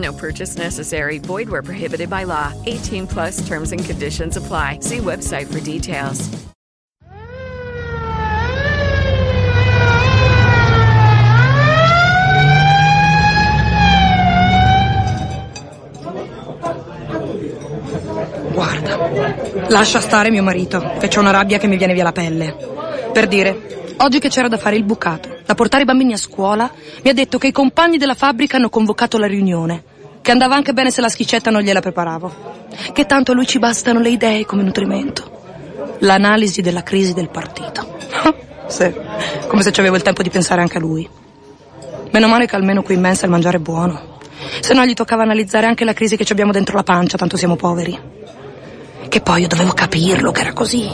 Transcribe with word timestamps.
No 0.00 0.14
purchase 0.14 0.56
necessary. 0.56 1.18
Void 1.18 1.50
where 1.50 1.62
prohibited 1.62 2.08
by 2.08 2.24
law. 2.24 2.52
18 2.64 3.06
plus 3.06 3.46
terms 3.46 3.72
and 3.72 3.84
conditions 3.84 4.36
apply. 4.36 4.78
See 4.80 4.98
website 4.98 5.46
for 5.52 5.60
details. 5.60 6.28
Guarda, 18.52 19.68
lascia 19.68 20.00
stare 20.00 20.30
mio 20.30 20.42
marito, 20.42 20.80
che 20.98 21.08
c'è 21.08 21.18
una 21.18 21.30
rabbia 21.30 21.58
che 21.58 21.66
mi 21.66 21.76
viene 21.76 21.92
via 21.92 22.04
la 22.04 22.12
pelle. 22.12 22.56
Per 23.12 23.28
dire, 23.28 23.94
oggi 23.98 24.18
che 24.18 24.28
c'era 24.28 24.48
da 24.48 24.56
fare 24.56 24.76
il 24.76 24.84
bucato, 24.84 25.38
da 25.44 25.54
portare 25.54 25.82
i 25.82 25.86
bambini 25.86 26.14
a 26.14 26.16
scuola, 26.16 26.70
mi 27.02 27.10
ha 27.10 27.14
detto 27.14 27.38
che 27.38 27.48
i 27.48 27.52
compagni 27.52 27.98
della 27.98 28.14
fabbrica 28.14 28.56
hanno 28.56 28.68
convocato 28.68 29.18
la 29.18 29.26
riunione, 29.26 29.84
che 30.22 30.30
andava 30.30 30.54
anche 30.54 30.72
bene 30.72 30.90
se 30.90 31.00
la 31.00 31.08
schicetta 31.08 31.50
non 31.50 31.62
gliela 31.62 31.80
preparavo, 31.80 32.66
che 32.92 33.06
tanto 33.06 33.32
a 33.32 33.34
lui 33.34 33.46
ci 33.46 33.58
bastano 33.58 34.00
le 34.00 34.10
idee 34.10 34.44
come 34.44 34.62
nutrimento. 34.62 35.38
L'analisi 36.00 36.60
della 36.60 36.82
crisi 36.82 37.12
del 37.12 37.28
partito. 37.28 37.98
sì, 38.68 38.92
come 39.46 39.62
se 39.62 39.72
ci 39.72 39.80
avevo 39.80 39.96
il 39.96 40.02
tempo 40.02 40.22
di 40.22 40.30
pensare 40.30 40.60
anche 40.60 40.78
a 40.78 40.80
lui. 40.80 41.08
Meno 42.10 42.28
male 42.28 42.46
che 42.46 42.56
almeno 42.56 42.82
qui 42.82 42.94
in 42.94 43.00
mensa 43.00 43.24
il 43.24 43.30
mangiare 43.30 43.58
è 43.58 43.60
buono. 43.60 44.18
Se 44.60 44.74
no 44.74 44.84
gli 44.84 44.94
toccava 44.94 45.22
analizzare 45.22 45.66
anche 45.66 45.84
la 45.84 45.92
crisi 45.92 46.16
che 46.16 46.24
ci 46.24 46.32
abbiamo 46.32 46.52
dentro 46.52 46.74
la 46.76 46.82
pancia, 46.82 47.16
tanto 47.16 47.36
siamo 47.36 47.56
poveri. 47.56 47.98
Che 49.08 49.20
poi 49.20 49.42
io 49.42 49.48
dovevo 49.48 49.72
capirlo 49.72 50.30
che 50.32 50.40
era 50.40 50.52
così. 50.52 50.88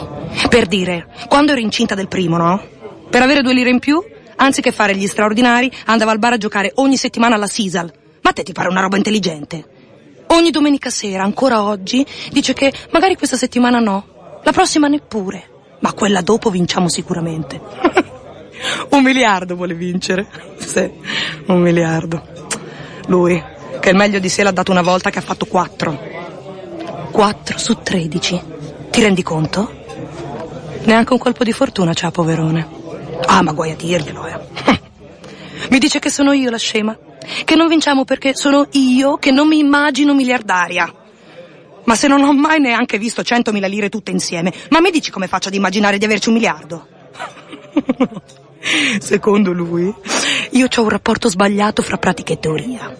Per 0.49 0.67
dire, 0.67 1.07
quando 1.27 1.51
ero 1.53 1.61
incinta 1.61 1.95
del 1.95 2.07
primo, 2.07 2.37
no? 2.37 2.61
Per 3.09 3.21
avere 3.21 3.41
due 3.41 3.53
lire 3.53 3.69
in 3.69 3.79
più, 3.79 4.03
anziché 4.35 4.71
fare 4.71 4.95
gli 4.95 5.07
straordinari, 5.07 5.71
andava 5.85 6.11
al 6.11 6.19
bar 6.19 6.33
a 6.33 6.37
giocare 6.37 6.71
ogni 6.75 6.97
settimana 6.97 7.35
alla 7.35 7.47
Sisal. 7.47 7.91
Ma 8.27 8.33
te 8.33 8.43
ti 8.43 8.51
pare 8.51 8.67
una 8.67 8.81
roba 8.81 8.97
intelligente? 8.97 9.65
Ogni 10.27 10.51
domenica 10.51 10.89
sera, 10.89 11.23
ancora 11.23 11.63
oggi, 11.63 12.05
dice 12.29 12.51
che 12.51 12.73
magari 12.91 13.15
questa 13.15 13.37
settimana 13.37 13.79
no, 13.79 14.41
la 14.43 14.51
prossima 14.51 14.89
neppure, 14.89 15.49
ma 15.79 15.93
quella 15.93 16.19
dopo 16.19 16.49
vinciamo 16.49 16.89
sicuramente. 16.89 17.57
un 18.91 19.01
miliardo 19.01 19.55
vuole 19.55 19.75
vincere. 19.75 20.27
Sì, 20.59 20.91
un 21.45 21.61
miliardo. 21.61 22.21
Lui, 23.05 23.41
che 23.79 23.89
il 23.91 23.95
meglio 23.95 24.19
di 24.19 24.27
sé 24.27 24.43
l'ha 24.43 24.51
dato 24.51 24.71
una 24.71 24.81
volta 24.81 25.09
che 25.09 25.19
ha 25.19 25.21
fatto 25.21 25.45
quattro. 25.45 25.97
4 27.09 27.57
su 27.57 27.77
13. 27.81 28.41
Ti 28.89 29.01
rendi 29.01 29.23
conto? 29.23 29.71
Neanche 30.83 31.13
un 31.13 31.19
colpo 31.19 31.45
di 31.45 31.53
fortuna 31.53 31.93
c'ha, 31.93 32.11
poverone. 32.11 32.67
Ah, 33.25 33.41
ma 33.41 33.53
guai 33.53 33.71
a 33.71 33.75
dirglielo, 33.77 34.27
eh. 34.27 34.39
Mi 35.71 35.79
dice 35.79 35.99
che 35.99 36.09
sono 36.09 36.33
io 36.33 36.49
la 36.49 36.57
scema. 36.57 37.06
Che 37.43 37.55
non 37.55 37.67
vinciamo 37.67 38.05
perché 38.05 38.35
sono 38.35 38.67
io 38.71 39.17
che 39.17 39.31
non 39.31 39.47
mi 39.47 39.59
immagino 39.59 40.13
miliardaria. 40.13 40.91
Ma 41.83 41.95
se 41.95 42.07
non 42.07 42.21
ho 42.23 42.33
mai 42.33 42.59
neanche 42.59 42.97
visto 42.97 43.21
100.000 43.21 43.69
lire 43.69 43.89
tutte 43.89 44.11
insieme, 44.11 44.53
ma 44.69 44.81
mi 44.81 44.91
dici 44.91 45.09
come 45.09 45.27
faccio 45.27 45.47
ad 45.47 45.53
immaginare 45.53 45.97
di 45.97 46.05
averci 46.05 46.27
un 46.27 46.35
miliardo? 46.35 46.87
Secondo 48.99 49.53
lui, 49.53 49.93
io 50.51 50.67
ho 50.75 50.81
un 50.81 50.89
rapporto 50.89 51.29
sbagliato 51.29 51.81
fra 51.81 51.97
pratica 51.97 52.33
e 52.33 52.39
teoria. 52.39 52.95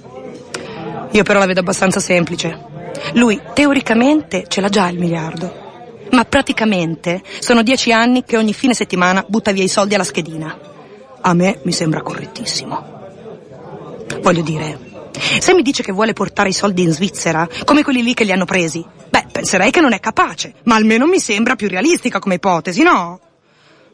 Io 1.11 1.23
però 1.23 1.39
la 1.39 1.45
vedo 1.45 1.59
abbastanza 1.59 1.99
semplice. 1.99 2.75
Lui 3.13 3.39
teoricamente 3.53 4.45
ce 4.47 4.61
l'ha 4.61 4.69
già 4.69 4.87
il 4.87 4.99
miliardo, 4.99 6.07
ma 6.11 6.23
praticamente 6.23 7.21
sono 7.39 7.63
dieci 7.63 7.91
anni 7.91 8.23
che 8.23 8.37
ogni 8.37 8.53
fine 8.53 8.73
settimana 8.73 9.25
butta 9.27 9.51
via 9.51 9.63
i 9.63 9.69
soldi 9.69 9.95
alla 9.95 10.03
schedina. 10.03 10.57
A 11.21 11.33
me 11.33 11.59
mi 11.63 11.71
sembra 11.71 12.01
correttissimo. 12.01 12.97
Voglio 14.22 14.41
dire, 14.41 14.79
se 15.40 15.53
mi 15.53 15.62
dice 15.62 15.84
che 15.84 15.91
vuole 15.91 16.13
portare 16.13 16.50
i 16.50 16.53
soldi 16.53 16.84
in 16.84 16.91
Svizzera, 16.91 17.47
come 17.66 17.84
quelli 17.84 18.03
lì 18.03 18.13
che 18.13 18.23
li 18.23 18.31
hanno 18.31 18.45
presi, 18.45 18.85
beh, 19.09 19.28
penserei 19.31 19.72
che 19.72 19.81
non 19.81 19.94
è 19.94 20.00
capace, 20.00 20.56
ma 20.63 20.75
almeno 20.75 21.06
mi 21.06 21.19
sembra 21.19 21.56
più 21.56 21.68
realistica 21.68 22.19
come 22.19 22.35
ipotesi, 22.35 22.84
no? 22.84 23.19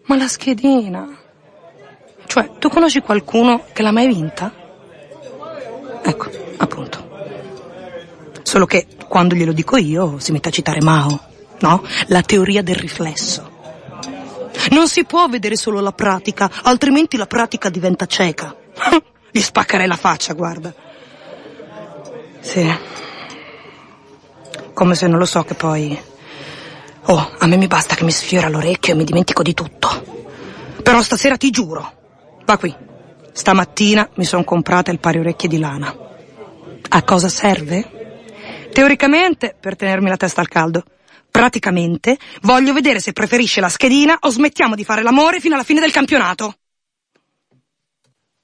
Ma 0.06 0.16
la 0.18 0.28
schedina. 0.28 1.18
Cioè, 2.26 2.52
tu 2.58 2.70
conosci 2.70 3.02
qualcuno 3.02 3.66
che 3.74 3.82
l'ha 3.82 3.92
mai 3.92 4.08
vinta? 4.08 4.54
Ecco, 6.02 6.30
appunto. 6.58 7.12
Solo 8.44 8.66
che 8.66 8.88
quando 9.08 9.36
glielo 9.36 9.54
dico 9.54 9.78
io 9.78 10.20
si 10.20 10.32
mette 10.32 10.50
a 10.50 10.52
citare 10.52 10.82
Mao, 10.82 11.20
no? 11.60 11.84
La 12.08 12.22
teoria 12.22 12.62
del 12.62 12.76
riflesso. 12.76 13.52
Non 14.72 14.88
si 14.88 15.06
può 15.06 15.28
vedere 15.28 15.56
solo 15.56 15.80
la 15.80 15.92
pratica, 15.92 16.50
altrimenti 16.64 17.18
la 17.18 17.28
pratica 17.28 17.70
diventa 17.70 18.06
cieca. 18.06 18.56
Gli 19.36 19.42
spaccherei 19.42 19.88
la 19.88 19.96
faccia, 19.96 20.34
guarda. 20.34 20.72
Sì. 22.40 22.72
Come 24.76 24.94
se 24.94 25.08
non 25.08 25.18
lo 25.18 25.26
so 25.26 25.42
che 25.42 25.56
poi... 25.56 26.00
Oh, 27.06 27.32
a 27.40 27.48
me 27.48 27.58
mi 27.58 27.66
basta 27.66 27.96
che 27.96 28.04
mi 28.04 28.12
sfiora 28.12 28.48
l'orecchio 28.48 28.94
e 28.94 28.96
mi 28.96 29.04
dimentico 29.04 29.42
di 29.42 29.56
tutto. 29.56 29.90
Però 30.84 31.02
stasera 31.02 31.36
ti 31.36 31.50
giuro. 31.50 31.94
Va 32.46 32.60
qui. 32.60 32.76
Stamattina 33.32 34.08
mi 34.18 34.24
sono 34.24 34.44
comprata 34.44 34.92
il 34.92 35.00
pari 35.00 35.18
orecchie 35.18 35.50
di 35.50 35.58
lana. 35.58 35.98
A 36.90 37.02
cosa 37.02 37.28
serve? 37.28 38.68
Teoricamente 38.72 39.56
per 39.60 39.76
tenermi 39.76 40.10
la 40.10 40.18
testa 40.18 40.42
al 40.42 40.48
caldo. 40.48 40.84
Praticamente 41.32 42.20
voglio 42.42 42.72
vedere 42.72 43.00
se 43.00 43.14
preferisce 43.14 43.62
la 43.62 43.70
schedina 43.70 44.16
o 44.20 44.30
smettiamo 44.30 44.76
di 44.76 44.84
fare 44.84 45.02
l'amore 45.02 45.40
fino 45.40 45.56
alla 45.56 45.64
fine 45.64 45.80
del 45.80 45.92
campionato. 45.92 46.58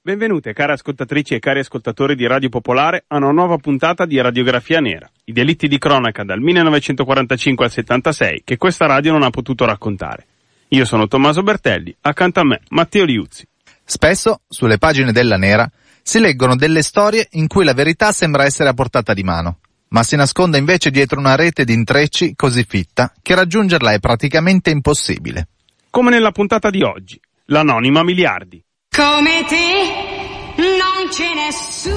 Benvenute 0.02 0.54
care 0.54 0.72
ascoltatrici 0.72 1.34
e 1.34 1.40
cari 1.40 1.58
ascoltatori 1.58 2.14
di 2.14 2.26
Radio 2.26 2.48
Popolare 2.48 3.04
a 3.08 3.18
una 3.18 3.32
nuova 3.32 3.58
puntata 3.58 4.06
di 4.06 4.18
Radiografia 4.18 4.80
Nera, 4.80 5.06
i 5.24 5.32
delitti 5.32 5.68
di 5.68 5.76
cronaca 5.76 6.24
dal 6.24 6.40
1945 6.40 7.66
al 7.66 7.70
76 7.70 8.40
che 8.42 8.56
questa 8.56 8.86
radio 8.86 9.12
non 9.12 9.24
ha 9.24 9.28
potuto 9.28 9.66
raccontare. 9.66 10.26
Io 10.68 10.86
sono 10.86 11.06
Tommaso 11.06 11.42
Bertelli, 11.42 11.94
accanto 12.00 12.40
a 12.40 12.44
me 12.44 12.62
Matteo 12.70 13.04
Liuzzi. 13.04 13.46
Spesso, 13.84 14.40
sulle 14.48 14.78
pagine 14.78 15.12
della 15.12 15.36
Nera, 15.36 15.70
si 16.00 16.18
leggono 16.18 16.56
delle 16.56 16.80
storie 16.80 17.28
in 17.32 17.46
cui 17.46 17.66
la 17.66 17.74
verità 17.74 18.10
sembra 18.10 18.46
essere 18.46 18.70
a 18.70 18.74
portata 18.74 19.12
di 19.12 19.22
mano, 19.22 19.58
ma 19.88 20.02
si 20.02 20.16
nasconde 20.16 20.56
invece 20.56 20.90
dietro 20.90 21.18
una 21.18 21.36
rete 21.36 21.66
di 21.66 21.74
intrecci 21.74 22.34
così 22.36 22.64
fitta 22.66 23.12
che 23.20 23.34
raggiungerla 23.34 23.92
è 23.92 23.98
praticamente 23.98 24.70
impossibile. 24.70 25.48
Come 25.90 26.08
nella 26.08 26.32
puntata 26.32 26.70
di 26.70 26.80
oggi, 26.80 27.20
l'anonima 27.44 28.02
Miliardi. 28.02 28.64
Come 28.92 29.44
te 29.46 30.56
non 30.56 31.08
c'è 31.10 31.32
nessuno. 31.32 31.94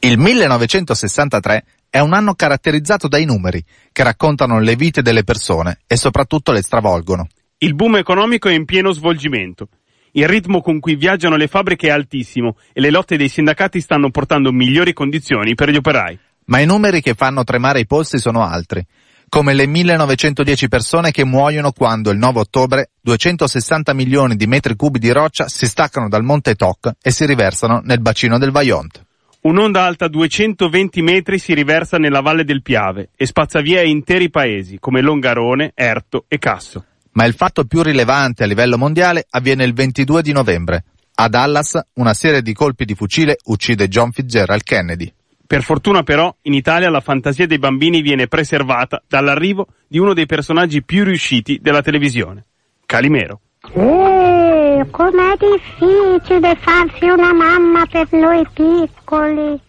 Il 0.00 0.18
1963 0.18 1.64
è 1.90 1.98
un 1.98 2.14
anno 2.14 2.34
caratterizzato 2.34 3.06
dai 3.06 3.26
numeri, 3.26 3.62
che 3.92 4.02
raccontano 4.02 4.58
le 4.60 4.74
vite 4.74 5.02
delle 5.02 5.22
persone 5.22 5.80
e 5.86 5.96
soprattutto 5.96 6.50
le 6.50 6.62
stravolgono. 6.62 7.28
Il 7.58 7.74
boom 7.74 7.96
economico 7.96 8.48
è 8.48 8.54
in 8.54 8.64
pieno 8.64 8.92
svolgimento. 8.92 9.68
Il 10.12 10.28
ritmo 10.28 10.62
con 10.62 10.80
cui 10.80 10.96
viaggiano 10.96 11.36
le 11.36 11.46
fabbriche 11.46 11.88
è 11.88 11.90
altissimo 11.90 12.56
e 12.72 12.80
le 12.80 12.90
lotte 12.90 13.18
dei 13.18 13.28
sindacati 13.28 13.82
stanno 13.82 14.10
portando 14.10 14.50
migliori 14.50 14.94
condizioni 14.94 15.54
per 15.54 15.68
gli 15.68 15.76
operai. 15.76 16.18
Ma 16.46 16.60
i 16.60 16.66
numeri 16.66 17.02
che 17.02 17.12
fanno 17.12 17.44
tremare 17.44 17.80
i 17.80 17.86
polsi 17.86 18.18
sono 18.18 18.42
altri, 18.42 18.82
come 19.28 19.54
le 19.54 19.66
1910 19.66 20.68
persone 20.68 21.10
che 21.10 21.24
muoiono 21.24 21.72
quando 21.72 22.10
il 22.10 22.18
9 22.18 22.40
ottobre 22.40 22.90
260 23.00 23.92
milioni 23.92 24.36
di 24.36 24.46
metri 24.46 24.76
cubi 24.76 24.98
di 24.98 25.10
roccia 25.10 25.48
si 25.48 25.66
staccano 25.66 26.08
dal 26.08 26.22
monte 26.22 26.54
Toc 26.54 26.92
e 27.00 27.10
si 27.10 27.26
riversano 27.26 27.80
nel 27.84 28.00
bacino 28.00 28.38
del 28.38 28.50
Vajont. 28.50 29.04
Un'onda 29.42 29.84
alta 29.84 30.08
220 30.08 31.02
metri 31.02 31.38
si 31.38 31.52
riversa 31.52 31.98
nella 31.98 32.20
valle 32.20 32.44
del 32.44 32.62
Piave 32.62 33.10
e 33.14 33.26
spazza 33.26 33.60
via 33.60 33.82
interi 33.82 34.30
paesi 34.30 34.78
come 34.78 35.02
Longarone, 35.02 35.72
Erto 35.74 36.24
e 36.28 36.38
Casso. 36.38 36.84
Ma 37.12 37.26
il 37.26 37.34
fatto 37.34 37.64
più 37.64 37.82
rilevante 37.82 38.42
a 38.42 38.46
livello 38.46 38.78
mondiale 38.78 39.26
avviene 39.28 39.64
il 39.64 39.74
22 39.74 40.22
di 40.22 40.32
novembre. 40.32 40.84
A 41.16 41.28
Dallas 41.28 41.78
una 41.94 42.14
serie 42.14 42.40
di 42.40 42.54
colpi 42.54 42.86
di 42.86 42.94
fucile 42.94 43.36
uccide 43.44 43.86
John 43.88 44.12
Fitzgerald 44.12 44.62
Kennedy. 44.62 45.12
Per 45.54 45.62
fortuna 45.62 46.02
però 46.02 46.34
in 46.42 46.52
Italia 46.52 46.90
la 46.90 46.98
fantasia 46.98 47.46
dei 47.46 47.60
bambini 47.60 48.02
viene 48.02 48.26
preservata 48.26 49.00
dall'arrivo 49.06 49.68
di 49.86 50.00
uno 50.00 50.12
dei 50.12 50.26
personaggi 50.26 50.82
più 50.82 51.04
riusciti 51.04 51.60
della 51.62 51.80
televisione, 51.80 52.44
Calimero. 52.84 53.40
Eh, 53.72 54.84
com'è 54.90 55.36
difficile 55.38 56.56
farsi 56.56 57.04
una 57.04 57.32
mamma 57.32 57.86
per 57.86 58.08
noi 58.10 58.44
piccoli. 58.52 59.60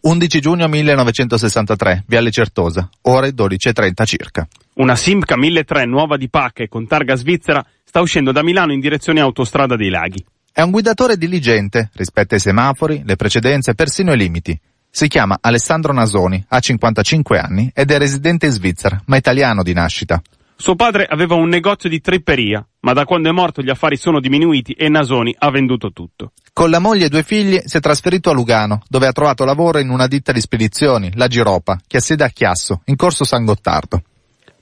11 0.00 0.40
giugno 0.40 0.66
1963, 0.68 2.04
Viale 2.06 2.30
Certosa, 2.30 2.88
ore 3.02 3.34
12.30 3.34 4.04
circa. 4.06 4.48
Una 4.76 4.96
Simca 4.96 5.36
1003 5.36 5.84
nuova 5.84 6.16
di 6.16 6.30
pacca 6.30 6.62
e 6.62 6.68
con 6.68 6.86
targa 6.86 7.14
svizzera 7.14 7.62
sta 7.84 8.00
uscendo 8.00 8.32
da 8.32 8.42
Milano 8.42 8.72
in 8.72 8.80
direzione 8.80 9.20
autostrada 9.20 9.76
dei 9.76 9.90
laghi. 9.90 10.24
È 10.50 10.62
un 10.62 10.70
guidatore 10.70 11.18
diligente, 11.18 11.90
rispetta 11.92 12.36
i 12.36 12.40
semafori, 12.40 13.02
le 13.04 13.16
precedenze, 13.16 13.74
persino 13.74 14.14
i 14.14 14.16
limiti. 14.16 14.58
Si 14.92 15.06
chiama 15.06 15.38
Alessandro 15.40 15.92
Nasoni, 15.92 16.44
ha 16.48 16.58
55 16.58 17.38
anni 17.38 17.70
ed 17.72 17.92
è 17.92 17.98
residente 17.98 18.46
in 18.46 18.52
Svizzera, 18.52 19.00
ma 19.06 19.16
italiano 19.16 19.62
di 19.62 19.72
nascita. 19.72 20.20
Suo 20.56 20.74
padre 20.74 21.06
aveva 21.06 21.36
un 21.36 21.48
negozio 21.48 21.88
di 21.88 22.00
tripperia, 22.00 22.66
ma 22.80 22.92
da 22.92 23.04
quando 23.04 23.30
è 23.30 23.32
morto 23.32 23.62
gli 23.62 23.70
affari 23.70 23.96
sono 23.96 24.20
diminuiti 24.20 24.72
e 24.72 24.88
Nasoni 24.88 25.34
ha 25.38 25.50
venduto 25.50 25.92
tutto. 25.92 26.32
Con 26.52 26.70
la 26.70 26.80
moglie 26.80 27.06
e 27.06 27.08
due 27.08 27.22
figli 27.22 27.58
si 27.64 27.76
è 27.76 27.80
trasferito 27.80 28.30
a 28.30 28.34
Lugano, 28.34 28.82
dove 28.88 29.06
ha 29.06 29.12
trovato 29.12 29.44
lavoro 29.44 29.78
in 29.78 29.88
una 29.90 30.08
ditta 30.08 30.32
di 30.32 30.40
spedizioni, 30.40 31.12
la 31.14 31.28
Giropa, 31.28 31.78
che 31.86 31.98
ha 31.98 32.00
sede 32.00 32.24
a 32.24 32.28
Chiasso, 32.28 32.82
in 32.86 32.96
corso 32.96 33.24
San 33.24 33.44
Gottardo. 33.44 34.02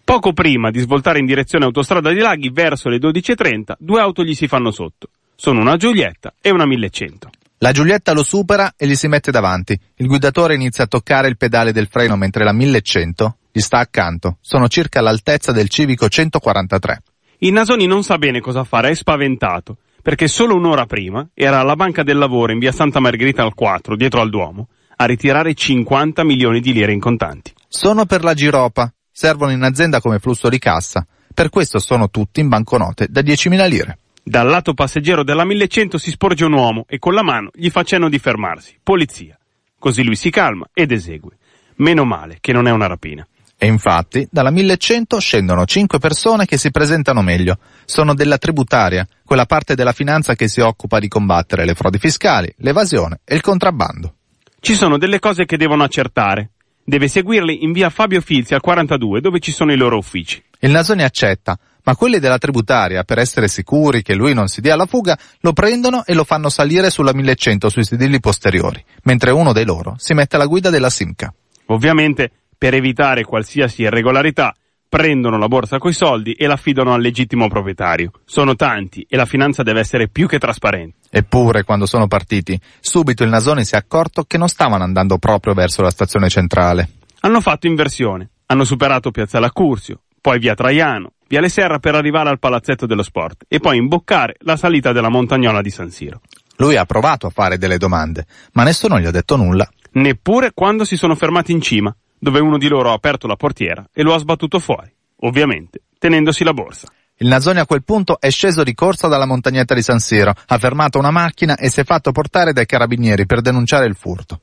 Poco 0.05 0.33
prima 0.35 0.71
di 0.71 0.79
svoltare 0.79 1.19
in 1.19 1.27
direzione 1.27 1.65
autostrada 1.65 2.11
dei 2.11 2.21
laghi, 2.21 2.51
verso 2.51 2.89
le 2.89 2.99
12.30, 2.99 3.75
due 3.79 4.01
auto 4.01 4.23
gli 4.23 4.35
si 4.35 4.47
fanno 4.47 4.71
sotto. 4.71 5.09
Sono 5.35 5.61
una 5.61 5.77
Giulietta 5.77 6.35
e 6.41 6.51
una 6.51 6.67
1100. 6.67 7.31
La 7.61 7.73
Giulietta 7.73 8.13
lo 8.13 8.23
supera 8.23 8.75
e 8.77 8.87
gli 8.87 8.95
si 8.95 9.09
mette 9.09 9.33
davanti. 9.33 9.77
Il 9.97 10.07
guidatore 10.07 10.55
inizia 10.55 10.85
a 10.85 10.87
toccare 10.87 11.27
il 11.27 11.37
pedale 11.37 11.73
del 11.73 11.89
freno 11.91 12.15
mentre 12.15 12.45
la 12.45 12.53
1100 12.53 13.37
gli 13.51 13.59
sta 13.59 13.79
accanto. 13.79 14.39
Sono 14.41 14.69
circa 14.69 15.01
all'altezza 15.01 15.51
del 15.51 15.69
civico 15.69 16.09
143. 16.09 17.03
Il 17.39 17.53
Nasoni 17.53 17.87
non 17.87 18.05
sa 18.05 18.17
bene 18.17 18.41
cosa 18.41 18.63
fare, 18.63 18.91
è 18.91 18.95
spaventato, 18.95 19.79
perché 20.03 20.29
solo 20.29 20.55
un'ora 20.55 20.87
prima 20.87 21.29
era 21.35 21.59
alla 21.59 21.75
Banca 21.75 22.05
del 22.05 22.19
Lavoro 22.19 22.53
in 22.53 22.61
via 22.61 22.71
Santa 22.71 23.01
Margherita 23.01 23.43
al 23.43 23.55
4, 23.55 23.97
dietro 23.97 24.21
al 24.21 24.31
Duomo, 24.31 24.69
a 24.95 25.05
ritirare 25.07 25.53
50 25.53 26.23
milioni 26.23 26.61
di 26.61 26.73
lire 26.73 26.93
in 26.93 27.01
contanti. 27.01 27.53
Sono 27.67 28.07
per 28.07 28.23
la 28.23 28.35
Giropa. 28.35 28.93
Servono 29.11 29.51
in 29.51 29.63
azienda 29.63 30.01
come 30.01 30.21
flusso 30.21 30.49
di 30.49 30.61
cassa. 30.61 31.05
Per 31.35 31.49
questo 31.49 31.81
sono 31.81 32.09
tutti 32.09 32.39
in 32.39 32.47
banconote 32.47 33.09
da 33.11 33.21
10.000 33.21 33.69
lire. 33.69 33.99
Dal 34.29 34.47
lato 34.47 34.75
passeggero 34.75 35.25
della 35.25 35.47
1100 35.47 35.97
si 35.97 36.11
sporge 36.11 36.45
un 36.45 36.53
uomo 36.53 36.85
e 36.87 36.99
con 36.99 37.15
la 37.15 37.23
mano 37.23 37.49
gli 37.55 37.71
fa 37.71 37.83
cenno 37.83 38.11
di 38.11 38.19
fermarsi. 38.19 38.79
Polizia. 38.83 39.39
Così 39.79 40.05
lui 40.05 40.17
si 40.17 40.29
calma 40.29 40.69
ed 40.75 40.93
esegue. 40.93 41.39
Meno 41.77 42.05
male 42.05 42.37
che 42.39 42.53
non 42.53 42.69
è 42.69 42.71
una 42.71 42.87
rapina. 42.87 43.27
E 43.57 43.67
infatti, 43.67 44.29
dalla 44.31 44.51
1100 44.51 45.19
scendono 45.19 45.65
cinque 45.65 45.99
persone 45.99 46.45
che 46.45 46.59
si 46.59 46.71
presentano 46.71 47.23
meglio. 47.23 47.57
Sono 47.87 48.13
della 48.13 48.37
tributaria, 48.37 49.09
quella 49.25 49.47
parte 49.47 49.75
della 49.75 49.93
finanza 49.93 50.35
che 50.35 50.47
si 50.47 50.61
occupa 50.61 50.99
di 50.99 51.09
combattere 51.09 51.65
le 51.65 51.73
frodi 51.73 51.99
fiscali, 51.99 52.53
l'evasione 52.59 53.21
e 53.25 53.35
il 53.35 53.41
contrabbando. 53.41 54.15
Ci 54.61 54.75
sono 54.75 54.99
delle 54.99 55.21
cose 55.21 55.47
che 55.47 55.57
devono 55.57 55.85
accertare. 55.85 56.51
Deve 56.85 57.09
seguirli 57.09 57.65
in 57.65 57.73
via 57.73 57.89
Fabio 57.89 58.21
Filzi 58.21 58.53
al 58.53 58.61
42, 58.61 59.23
dove 59.23 59.41
ci 59.41 59.53
sono 59.53 59.73
i 59.73 59.77
loro 59.79 59.97
uffici. 59.97 60.45
Il 60.61 60.71
Nasoni 60.71 61.03
accetta, 61.03 61.59
ma 61.85 61.97
quelli 61.97 62.19
della 62.19 62.39
tributaria, 62.39 63.05
per 63.05 63.19
essere 63.19 63.49
sicuri 63.49 64.03
che 64.03 64.15
lui 64.15 64.35
non 64.35 64.49
si 64.49 64.61
dia 64.61 64.75
alla 64.75 64.87
fuga, 64.87 65.19
lo 65.41 65.53
prendono 65.53 66.05
e 66.05 66.15
lo 66.15 66.25
fanno 66.25 66.49
salire 66.49 66.91
sulla 66.91 67.15
1100 67.15 67.69
sui 67.69 67.85
sedili 67.85 68.21
posteriori, 68.21 68.85
mentre 69.05 69.31
uno 69.31 69.53
dei 69.53 69.65
loro 69.65 69.95
si 69.99 70.15
mette 70.15 70.37
alla 70.37 70.47
guida 70.47 70.71
della 70.71 70.91
Simca. 70.91 71.33
Ovviamente, 71.67 72.31
per 72.57 72.75
evitare 72.75 73.25
qualsiasi 73.25 73.83
irregolarità, 73.83 74.55
prendono 74.89 75.37
la 75.37 75.49
borsa 75.49 75.79
coi 75.79 75.93
soldi 75.93 76.33
e 76.33 76.47
l'affidano 76.47 76.95
al 76.95 77.01
legittimo 77.01 77.49
proprietario. 77.49 78.11
Sono 78.25 78.55
tanti 78.55 79.07
e 79.09 79.17
la 79.17 79.27
finanza 79.27 79.63
deve 79.63 79.81
essere 79.81 80.09
più 80.09 80.27
che 80.27 80.39
trasparente. 80.39 80.97
Eppure, 81.11 81.63
quando 81.65 81.87
sono 81.87 82.07
partiti, 82.07 82.59
subito 82.81 83.23
il 83.23 83.29
Nasoni 83.29 83.65
si 83.65 83.75
è 83.75 83.79
accorto 83.79 84.25
che 84.25 84.39
non 84.39 84.49
stavano 84.49 84.85
andando 84.85 85.19
proprio 85.19 85.53
verso 85.53 85.83
la 85.83 85.91
stazione 85.91 86.29
centrale. 86.29 86.89
Hanno 87.21 87.41
fatto 87.41 87.67
inversione. 87.67 88.31
Hanno 88.47 88.65
superato 88.65 89.11
Piazzale 89.11 89.45
Accursio, 89.45 90.01
poi 90.21 90.39
via 90.39 90.55
Traiano, 90.55 91.13
via 91.29 91.41
Le 91.41 91.49
Serra 91.49 91.79
per 91.79 91.95
arrivare 91.95 92.31
al 92.31 92.39
palazzetto 92.39 92.87
dello 92.87 93.03
sport 93.03 93.45
e 93.49 93.61
poi 93.61 93.77
imboccare 93.77 94.37
la 94.41 94.57
salita 94.57 94.93
della 94.93 95.09
montagnola 95.09 95.61
di 95.63 95.71
San 95.71 95.91
Siro. 95.91 96.21
Lui 96.57 96.77
ha 96.77 96.85
provato 96.85 97.27
a 97.27 97.31
fare 97.31 97.59
delle 97.59 97.79
domande, 97.79 98.27
ma 98.53 98.65
nessuno 98.65 98.99
gli 98.99 99.07
ha 99.07 99.11
detto 99.11 99.37
nulla. 99.37 99.69
Neppure 99.93 100.53
quando 100.53 100.85
si 100.85 100.97
sono 100.97 101.15
fermati 101.15 101.53
in 101.53 101.61
cima, 101.61 101.95
dove 102.19 102.41
uno 102.41 102.59
di 102.59 102.69
loro 102.69 102.91
ha 102.91 102.95
aperto 102.95 103.27
la 103.27 103.37
portiera 103.37 103.89
e 103.93 104.03
lo 104.03 104.15
ha 104.15 104.19
sbattuto 104.19 104.59
fuori, 104.59 104.93
ovviamente, 105.21 105.83
tenendosi 105.99 106.43
la 106.43 106.53
borsa. 106.53 106.89
Il 107.21 107.29
Nasoni 107.29 107.59
a 107.59 107.67
quel 107.67 107.83
punto 107.83 108.21
è 108.21 108.31
sceso 108.31 108.63
di 108.63 108.75
corsa 108.75 109.09
dalla 109.09 109.27
montagnetta 109.27 109.75
di 109.75 109.83
San 109.83 109.99
Siro, 109.99 110.33
ha 110.47 110.59
fermato 110.59 110.99
una 110.99 111.11
macchina 111.11 111.57
e 111.57 111.69
si 111.69 111.81
è 111.81 111.85
fatto 111.85 112.13
portare 112.13 112.53
dai 112.53 112.67
carabinieri 112.67 113.27
per 113.27 113.41
denunciare 113.41 113.87
il 113.87 113.97
furto. 113.97 114.41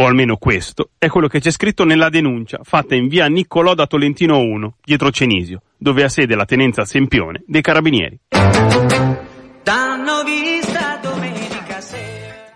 O 0.00 0.06
almeno 0.06 0.36
questo 0.36 0.90
è 0.96 1.08
quello 1.08 1.26
che 1.26 1.40
c'è 1.40 1.50
scritto 1.50 1.84
nella 1.84 2.08
denuncia 2.08 2.60
fatta 2.62 2.94
in 2.94 3.08
via 3.08 3.26
Niccolò 3.26 3.74
da 3.74 3.88
Tolentino 3.88 4.38
1, 4.38 4.76
dietro 4.84 5.10
Cenisio, 5.10 5.62
dove 5.76 6.04
ha 6.04 6.08
sede 6.08 6.36
la 6.36 6.44
tenenza 6.44 6.84
Sempione 6.84 7.42
dei 7.44 7.62
Carabinieri. 7.62 8.20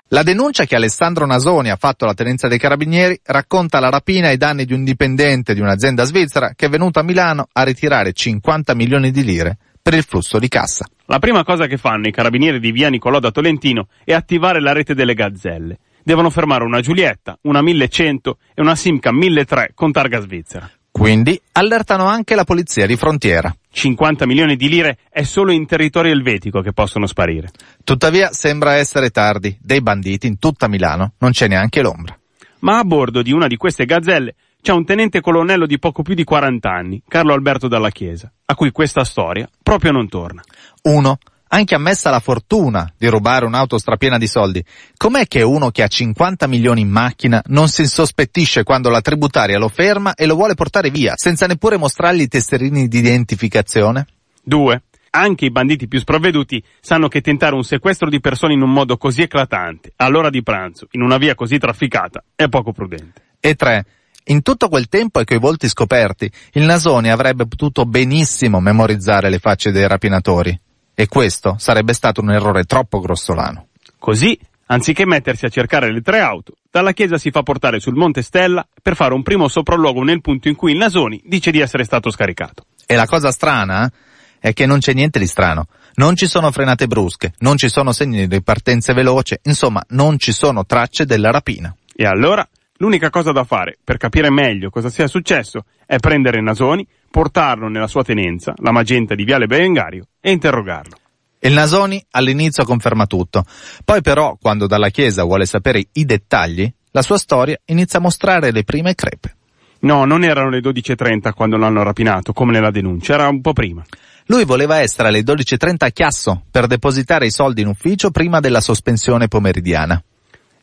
La 0.09 0.23
denuncia 0.23 0.67
che 0.67 0.77
Alessandro 0.77 1.27
Nasoni 1.27 1.71
ha 1.71 1.77
fatto 1.77 2.05
alla 2.05 2.15
tenenza 2.15 2.47
dei 2.47 2.59
carabinieri 2.59 3.19
racconta 3.25 3.81
la 3.81 3.89
rapina 3.89 4.29
ai 4.29 4.37
danni 4.37 4.65
di 4.65 4.75
un 4.75 4.85
dipendente 4.85 5.53
di 5.53 5.61
un'azienda 5.61 6.05
svizzera 6.05 6.53
che 6.55 6.67
è 6.67 6.69
venuto 6.69 7.01
a 7.01 7.03
Milano 7.03 7.49
a 7.51 7.65
ritirare 7.65 8.13
50 8.13 8.73
milioni 8.75 9.11
di 9.11 9.25
lire 9.25 9.57
per 9.83 9.95
il 9.95 10.05
flusso 10.05 10.39
di 10.39 10.47
cassa. 10.47 10.87
La 11.07 11.19
prima 11.19 11.43
cosa 11.43 11.67
che 11.67 11.77
fanno 11.77 12.07
i 12.07 12.13
carabinieri 12.13 12.61
di 12.61 12.71
via 12.71 12.89
Nicolò 12.89 13.19
da 13.19 13.33
Tolentino 13.33 13.89
è 14.05 14.13
attivare 14.13 14.61
la 14.61 14.73
rete 14.73 14.95
delle 14.95 15.15
gazzelle. 15.15 15.79
Devono 16.03 16.31
fermare 16.31 16.65
una 16.65 16.81
Giulietta, 16.81 17.39
una 17.43 17.63
1100 17.63 18.39
e 18.55 18.61
una 18.61 18.75
Simca 18.75 19.13
1003 19.13 19.73
con 19.75 19.93
targa 19.93 20.21
svizzera. 20.21 20.71
Quindi 20.91 21.41
allertano 21.53 22.07
anche 22.07 22.35
la 22.35 22.45
polizia 22.45 22.87
di 22.87 22.97
frontiera. 22.97 23.55
50 23.71 24.27
milioni 24.27 24.57
di 24.57 24.69
lire 24.69 24.99
è 25.11 25.23
solo 25.23 25.51
in 25.51 25.67
territorio 25.67 26.13
elvetico 26.13 26.61
che 26.61 26.73
possono 26.73 27.07
sparire. 27.07 27.51
Tuttavia 27.83 28.31
sembra 28.33 28.75
essere 28.75 29.11
tardi. 29.11 29.57
Dei 29.61 29.81
banditi 29.81 30.27
in 30.27 30.39
tutta 30.39 30.69
Milano 30.69 31.15
non 31.19 31.31
c'è 31.31 31.49
neanche 31.49 31.81
l'ombra. 31.81 32.17
Ma 32.61 32.79
a 32.79 32.85
bordo 32.85 33.23
di 33.23 33.33
una 33.33 33.47
di 33.47 33.57
queste 33.57 33.87
gazzelle 33.87 34.35
c'è 34.61 34.73
un 34.73 34.85
tenente 34.85 35.21
colonnello 35.21 35.67
di 35.67 35.79
poco 35.79 36.03
più 36.03 36.15
di 36.15 36.23
40 36.23 36.71
anni, 36.71 37.03
Carlo 37.09 37.33
Alberto 37.33 37.67
Dalla 37.67 37.91
Chiesa, 37.91 38.31
a 38.45 38.55
cui 38.55 38.71
questa 38.71 39.03
storia 39.03 39.49
proprio 39.61 39.91
non 39.91 40.09
torna. 40.09 40.43
Uno, 40.83 41.19
anche 41.55 41.75
ammessa 41.75 42.11
la 42.11 42.21
fortuna 42.21 42.91
di 42.97 43.07
rubare 43.09 43.45
un'auto 43.45 43.79
strapiena 43.79 44.17
di 44.19 44.27
soldi, 44.27 44.65
com'è 44.97 45.27
che 45.27 45.43
uno 45.43 45.71
che 45.71 45.83
ha 45.83 45.87
50 45.87 46.47
milioni 46.47 46.81
in 46.81 46.89
macchina 46.89 47.43
non 47.47 47.69
si 47.69 47.83
insospettisce 47.83 48.63
quando 48.63 48.89
la 48.89 49.03
tributaria 49.03 49.59
lo 49.59 49.69
ferma 49.69 50.15
e 50.15 50.27
lo 50.27 50.35
vuole 50.35 50.55
portare 50.55 50.91
via, 50.91 51.13
senza 51.17 51.47
neppure 51.47 51.77
mostrargli 51.77 52.23
i 52.23 52.29
tesserini 52.29 52.89
di 52.89 52.99
identificazione? 52.99 54.07
Due, 54.43 54.83
anche 55.11 55.45
i 55.45 55.51
banditi 55.51 55.89
più 55.89 55.99
sprovveduti 55.99 56.63
sanno 56.81 57.09
che 57.09 57.21
tentare 57.21 57.55
un 57.55 57.65
sequestro 57.65 58.09
di 58.09 58.21
persone 58.21 58.55
in 58.55 58.63
un 58.63 58.73
modo 58.73 58.97
così 58.97 59.21
eclatante, 59.21 59.93
all'ora 59.97 60.31
di 60.31 60.43
pranzo, 60.43 60.87
in 60.93 61.03
una 61.03 61.19
via 61.19 61.35
così 61.35 61.59
trafficata, 61.59 62.25
è 62.35 62.49
poco 62.49 62.73
prudente. 62.73 63.21
E 63.41 63.55
tre, 63.57 63.85
in 64.25 64.41
tutto 64.41 64.71
quel 64.71 64.89
tempo 64.89 65.21
e 65.21 65.25
coi 65.25 65.39
volti 65.39 65.69
scoperti, 65.69 66.31
il 66.53 66.63
Nasoni 66.63 67.11
avrebbe 67.11 67.47
potuto 67.47 67.85
benissimo 67.85 68.59
memorizzare 68.59 69.29
le 69.29 69.39
facce 69.39 69.71
dei 69.71 69.87
rapinatori. 69.87 70.59
E 71.03 71.09
questo 71.09 71.57
sarebbe 71.59 71.95
stato 71.95 72.21
un 72.21 72.31
errore 72.31 72.63
troppo 72.63 73.01
grossolano. 73.01 73.71
Così, 73.99 74.39
anziché 74.67 75.05
mettersi 75.05 75.45
a 75.47 75.49
cercare 75.49 75.93
le 75.93 76.01
tre 76.01 76.21
auto, 76.21 76.53
dalla 76.71 76.93
chiesa 76.93 77.19
si 77.19 77.33
fa 77.33 77.43
portare 77.43 77.81
sul 77.81 77.97
Monte 77.97 78.23
Stella 78.23 78.65
per 78.81 78.95
fare 78.95 79.13
un 79.13 79.25
primo 79.25 79.49
sopralluogo 79.49 80.05
nel 80.05 80.21
punto 80.21 80.47
in 80.47 80.55
cui 80.55 80.71
il 80.71 80.79
Nasoni 80.79 81.21
dice 81.25 81.51
di 81.51 81.59
essere 81.59 81.83
stato 81.83 82.09
scaricato. 82.09 82.67
E 82.87 82.95
la 82.95 83.07
cosa 83.07 83.33
strana 83.33 83.91
è 84.39 84.53
che 84.53 84.65
non 84.65 84.79
c'è 84.79 84.93
niente 84.93 85.19
di 85.19 85.27
strano. 85.27 85.67
Non 85.95 86.15
ci 86.15 86.29
sono 86.29 86.53
frenate 86.53 86.87
brusche, 86.87 87.33
non 87.39 87.57
ci 87.57 87.69
sono 87.69 87.91
segni 87.91 88.29
di 88.29 88.41
partenze 88.41 88.93
veloce, 88.93 89.41
insomma, 89.43 89.83
non 89.89 90.21
ci 90.21 90.31
sono 90.31 90.65
tracce 90.65 91.05
della 91.05 91.33
rapina. 91.33 91.75
E 91.97 92.05
allora, 92.05 92.49
l'unica 92.77 93.11
cosa 93.11 93.33
da 93.33 93.43
fare 93.43 93.77
per 93.83 93.97
capire 93.97 94.31
meglio 94.31 94.71
cosa 94.71 94.89
sia 94.89 95.09
successo 95.09 95.65
è 95.85 95.99
prendere 95.99 96.41
Nasoni, 96.41 96.87
portarlo 97.13 97.69
nella 97.69 97.87
sua 97.87 98.03
tenenza, 98.03 98.55
la 98.57 98.73
Magenta 98.73 99.15
di 99.15 99.23
Viale 99.23 99.47
Berengario, 99.47 100.09
e 100.21 100.33
interrogarlo. 100.33 100.97
Il 101.39 101.53
Nasoni 101.53 102.05
all'inizio 102.11 102.65
conferma 102.65 103.07
tutto. 103.07 103.45
Poi 103.85 104.01
però, 104.01 104.37
quando 104.41 104.67
dalla 104.67 104.89
chiesa 104.89 105.23
vuole 105.23 105.45
sapere 105.45 105.85
i 105.93 106.05
dettagli, 106.05 106.73
la 106.93 107.03
sua 107.03 107.19
storia 107.19 107.59
inizia 107.67 107.99
a 107.99 108.03
mostrare 108.03 108.51
le 108.51 108.65
prime 108.65 108.95
crepe. 108.95 109.37
No, 109.81 110.05
non 110.05 110.23
erano 110.23 110.51
le 110.51 110.61
12.30 110.61 111.33
quando 111.33 111.57
l'hanno 111.57 111.83
rapinato, 111.83 112.33
come 112.33 112.53
nella 112.53 112.71
denuncia, 112.71 113.15
era 113.15 113.29
un 113.29 113.41
po' 113.41 113.53
prima. 113.53 113.85
Lui 114.27 114.45
voleva 114.45 114.79
essere 114.79 115.09
alle 115.09 115.23
12.30 115.23 115.75
a 115.79 115.91
Chiasso 115.91 116.45
per 116.51 116.67
depositare 116.67 117.27
i 117.27 117.31
soldi 117.31 117.63
in 117.63 117.67
ufficio 117.67 118.11
prima 118.11 118.39
della 118.39 118.61
sospensione 118.61 119.27
pomeridiana. 119.27 120.03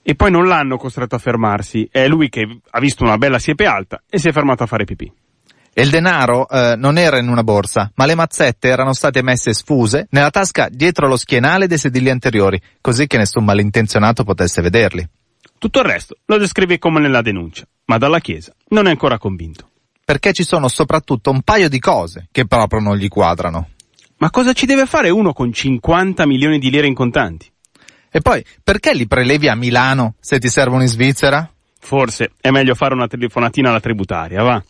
E 0.02 0.16
poi 0.16 0.32
non 0.32 0.48
l'hanno 0.48 0.78
costretto 0.78 1.16
a 1.16 1.20
fermarsi, 1.20 1.88
è 1.92 2.08
lui 2.08 2.30
che 2.30 2.48
ha 2.70 2.80
visto 2.80 3.04
una 3.04 3.18
bella 3.18 3.38
siepe 3.38 3.66
alta 3.66 4.02
e 4.10 4.18
si 4.18 4.30
è 4.30 4.32
fermato 4.32 4.64
a 4.64 4.66
fare 4.66 4.86
pipì. 4.86 5.12
E 5.74 5.82
il 5.82 5.90
denaro 5.90 6.48
eh, 6.50 6.76
non 6.76 6.98
era 6.98 7.20
in 7.20 7.28
una 7.28 7.44
borsa, 7.44 7.92
ma 7.96 8.06
le 8.06 8.16
mazzette 8.16 8.68
erano 8.68 8.94
state 8.94 9.22
messe 9.22 9.54
sfuse 9.54 10.08
nella 10.12 10.30
tasca 10.30 10.68
dietro 10.70 11.08
lo 11.08 11.16
schienale 11.16 11.68
dei 11.68 11.78
sedili 11.78 12.10
anteriori, 12.10 12.62
così 12.82 13.08
che 13.08 13.18
nessun 13.18 13.46
malintenzionato 13.46 14.24
potesse 14.24 14.62
vederli. 14.62 15.08
Tutto 15.58 15.80
il 15.80 15.86
resto 15.86 16.18
lo 16.26 16.38
descrive 16.38 16.80
come 16.80 17.00
nella 17.00 17.22
denuncia, 17.22 17.66
ma 17.86 17.98
dalla 17.98 18.20
Chiesa 18.20 18.54
non 18.70 18.88
è 18.88 18.90
ancora 18.90 19.18
convinto. 19.18 19.70
Perché 20.04 20.34
ci 20.34 20.44
sono 20.44 20.68
soprattutto 20.68 21.30
un 21.30 21.42
paio 21.42 21.70
di 21.70 21.80
cose 21.80 22.28
che 22.32 22.48
proprio 22.48 22.80
non 22.80 22.98
gli 22.98 23.08
quadrano. 23.08 23.70
Ma 24.18 24.32
cosa 24.32 24.54
ci 24.54 24.66
deve 24.66 24.86
fare 24.86 25.10
uno 25.10 25.34
con 25.34 25.54
50 25.54 26.26
milioni 26.26 26.60
di 26.60 26.70
lire 26.70 26.88
in 26.88 26.94
contanti? 26.94 27.52
E 28.12 28.22
poi, 28.22 28.44
perché 28.64 28.94
li 28.94 29.08
prelevi 29.08 29.48
a 29.48 29.56
Milano 29.56 30.16
se 30.20 30.40
ti 30.40 30.50
servono 30.50 30.82
in 30.82 30.88
Svizzera? 30.88 31.50
Forse 31.80 32.32
è 32.40 32.52
meglio 32.52 32.76
fare 32.76 32.94
una 32.94 33.08
telefonatina 33.08 33.70
alla 33.70 33.80
tributaria, 33.80 34.44
va? 34.44 34.64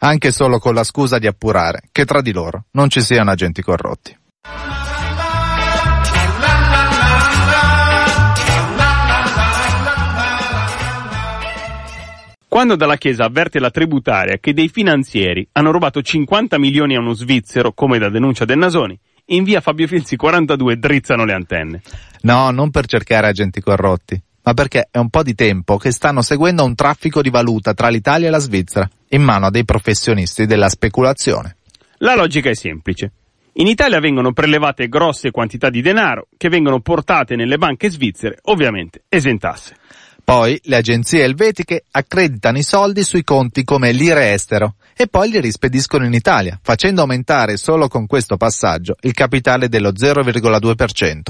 Anche 0.00 0.30
solo 0.30 0.58
con 0.58 0.74
la 0.74 0.84
scusa 0.84 1.18
di 1.18 1.26
appurare 1.26 1.82
che 1.90 2.04
tra 2.04 2.20
di 2.20 2.32
loro 2.32 2.64
non 2.72 2.88
ci 2.88 3.00
siano 3.00 3.30
agenti 3.30 3.62
corrotti. 3.62 4.16
Quando 12.50 12.74
dalla 12.74 12.96
Chiesa 12.96 13.26
avverte 13.26 13.60
la 13.60 13.70
tributaria 13.70 14.38
che 14.38 14.52
dei 14.52 14.68
finanzieri 14.68 15.46
hanno 15.52 15.70
rubato 15.70 16.02
50 16.02 16.58
milioni 16.58 16.96
a 16.96 16.98
uno 16.98 17.12
svizzero, 17.12 17.72
come 17.72 17.98
da 17.98 18.10
denuncia 18.10 18.44
del 18.44 18.58
Nasoni, 18.58 18.98
in 19.26 19.44
via 19.44 19.60
Fabio 19.60 19.86
Filzi 19.86 20.16
42 20.16 20.76
drizzano 20.76 21.24
le 21.24 21.32
antenne. 21.32 21.82
No, 22.22 22.50
non 22.50 22.70
per 22.70 22.86
cercare 22.86 23.28
agenti 23.28 23.60
corrotti, 23.60 24.20
ma 24.42 24.54
perché 24.54 24.88
è 24.90 24.98
un 24.98 25.10
po' 25.10 25.22
di 25.22 25.34
tempo 25.34 25.76
che 25.76 25.92
stanno 25.92 26.22
seguendo 26.22 26.64
un 26.64 26.74
traffico 26.74 27.22
di 27.22 27.30
valuta 27.30 27.74
tra 27.74 27.88
l'Italia 27.88 28.28
e 28.28 28.30
la 28.30 28.38
Svizzera, 28.38 28.88
in 29.08 29.22
mano 29.22 29.46
a 29.46 29.50
dei 29.50 29.64
professionisti 29.64 30.46
della 30.46 30.68
speculazione. 30.68 31.56
La 31.98 32.14
logica 32.14 32.48
è 32.48 32.54
semplice. 32.54 33.12
In 33.54 33.66
Italia 33.66 33.98
vengono 33.98 34.32
prelevate 34.32 34.88
grosse 34.88 35.30
quantità 35.30 35.70
di 35.70 35.82
denaro 35.82 36.28
che 36.36 36.48
vengono 36.48 36.80
portate 36.80 37.36
nelle 37.36 37.58
banche 37.58 37.90
svizzere, 37.90 38.38
ovviamente 38.44 39.02
esentasse. 39.08 39.76
Poi 40.22 40.60
le 40.64 40.76
agenzie 40.76 41.24
elvetiche 41.24 41.84
accreditano 41.90 42.58
i 42.58 42.62
soldi 42.62 43.02
sui 43.02 43.24
conti 43.24 43.64
come 43.64 43.90
lire 43.90 44.32
estero 44.32 44.76
e 44.96 45.08
poi 45.08 45.30
li 45.30 45.40
rispediscono 45.40 46.04
in 46.04 46.12
Italia, 46.12 46.58
facendo 46.62 47.00
aumentare 47.00 47.56
solo 47.56 47.88
con 47.88 48.06
questo 48.06 48.36
passaggio 48.36 48.94
il 49.00 49.12
capitale 49.12 49.68
dello 49.68 49.90
0,2%. 49.90 51.20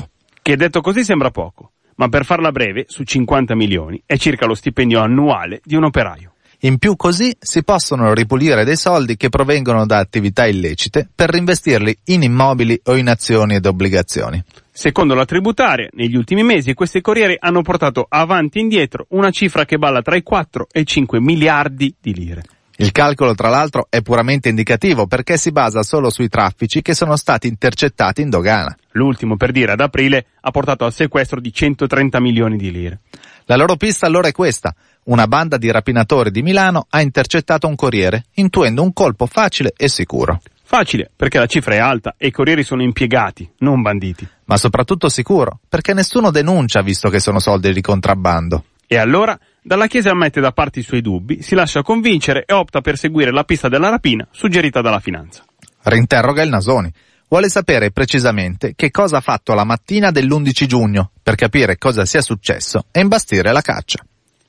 Che 0.43 0.57
detto 0.57 0.81
così 0.83 1.02
sembra 1.02 1.31
poco, 1.31 1.73
ma 2.00 2.09
per 2.09 2.25
farla 2.25 2.50
breve, 2.50 2.87
su 2.88 3.02
50 3.02 3.54
milioni 3.54 4.02
è 4.07 4.16
circa 4.16 4.47
lo 4.47 4.54
stipendio 4.54 5.02
annuale 5.02 5.61
di 5.62 5.75
un 5.75 5.85
operaio. 5.85 6.33
In 6.61 6.78
più 6.78 6.97
così 6.97 7.37
si 7.38 7.62
possono 7.62 8.14
ripulire 8.14 8.64
dei 8.64 8.76
soldi 8.76 9.19
che 9.19 9.28
provengono 9.28 9.85
da 9.85 9.99
attività 9.99 10.47
illecite 10.47 11.07
per 11.14 11.28
reinvestirli 11.28 11.99
in 12.07 12.23
immobili 12.23 12.80
o 12.85 12.97
in 12.97 13.09
azioni 13.09 13.57
ed 13.57 13.66
obbligazioni. 13.66 14.42
Secondo 14.73 15.14
la 15.14 15.26
tributaria, 15.26 15.90
negli 15.92 16.16
ultimi 16.16 16.42
mesi 16.42 16.73
questi 16.73 17.02
corrieri 17.02 17.37
hanno 17.38 17.61
portato 17.61 18.07
avanti 18.09 18.59
e 18.59 18.62
indietro 18.62 19.04
una 19.11 19.30
cifra 19.30 19.66
che 19.66 19.76
balla 19.76 20.00
tra 20.00 20.16
i 20.16 20.23
4 20.23 20.69
e 20.73 20.80
i 20.80 20.87
5 20.87 21.21
miliardi 21.21 21.95
di 22.00 22.14
lire. 22.14 22.42
Il 22.76 22.92
calcolo, 22.92 23.35
tra 23.35 23.50
l'altro, 23.50 23.88
è 23.90 24.00
puramente 24.00 24.49
indicativo 24.49 25.07
perché 25.07 25.37
si 25.37 25.52
basa 25.52 25.83
solo 25.83 26.09
sui 26.09 26.28
traffici 26.28 26.80
che 26.80 26.95
sono 26.95 27.16
stati 27.16 27.47
intercettati 27.47 28.23
in 28.23 28.30
dogana. 28.30 28.75
L'ultimo, 28.92 29.37
per 29.37 29.52
dire, 29.52 29.73
ad 29.73 29.80
aprile 29.80 30.26
ha 30.40 30.50
portato 30.50 30.85
al 30.85 30.92
sequestro 30.92 31.40
di 31.40 31.52
130 31.52 32.20
milioni 32.20 32.56
di 32.56 32.70
lire. 32.70 33.00
La 33.44 33.56
loro 33.56 33.76
pista 33.76 34.06
allora 34.06 34.28
è 34.28 34.32
questa. 34.32 34.75
Una 35.04 35.26
banda 35.26 35.56
di 35.56 35.70
rapinatori 35.70 36.30
di 36.30 36.42
Milano 36.42 36.87
ha 36.90 37.00
intercettato 37.00 37.66
un 37.66 37.75
corriere, 37.75 38.25
intuendo 38.35 38.82
un 38.82 38.92
colpo 38.92 39.26
facile 39.26 39.73
e 39.76 39.88
sicuro. 39.88 40.40
Facile, 40.62 41.11
perché 41.14 41.38
la 41.38 41.47
cifra 41.47 41.75
è 41.75 41.78
alta 41.78 42.14
e 42.16 42.28
i 42.28 42.30
corrieri 42.30 42.62
sono 42.62 42.82
impiegati, 42.82 43.50
non 43.59 43.82
banditi. 43.82 44.28
Ma 44.44 44.56
soprattutto 44.56 45.09
sicuro, 45.09 45.59
perché 45.68 45.94
nessuno 45.94 46.30
denuncia 46.30 46.80
visto 46.80 47.09
che 47.09 47.18
sono 47.18 47.40
soldi 47.40 47.73
di 47.73 47.80
contrabbando. 47.80 48.64
E 48.87 48.97
allora, 48.97 49.38
dalla 49.62 49.87
Chiesa 49.87 50.14
mette 50.14 50.40
da 50.40 50.52
parte 50.52 50.80
i 50.80 50.82
suoi 50.82 51.00
dubbi, 51.00 51.42
si 51.42 51.54
lascia 51.54 51.82
convincere 51.82 52.44
e 52.47 52.52
opta 52.52 52.80
per 52.80 52.99
seguire 52.99 53.32
la 53.32 53.44
pista 53.44 53.68
della 53.68 53.88
rapina 53.88 54.26
suggerita 54.30 54.80
dalla 54.80 55.00
finanza. 55.00 55.44
Rinterroga 55.82 56.42
il 56.42 56.50
Nasoni. 56.50 56.92
Vuole 57.30 57.49
sapere 57.49 57.92
precisamente 57.92 58.72
che 58.75 58.90
cosa 58.90 59.18
ha 59.18 59.20
fatto 59.20 59.54
la 59.54 59.62
mattina 59.62 60.10
dell'11 60.10 60.66
giugno 60.66 61.12
per 61.22 61.37
capire 61.37 61.78
cosa 61.78 62.04
sia 62.04 62.22
successo 62.22 62.87
e 62.90 62.99
imbastire 62.99 63.52
la 63.52 63.60
caccia. 63.60 64.04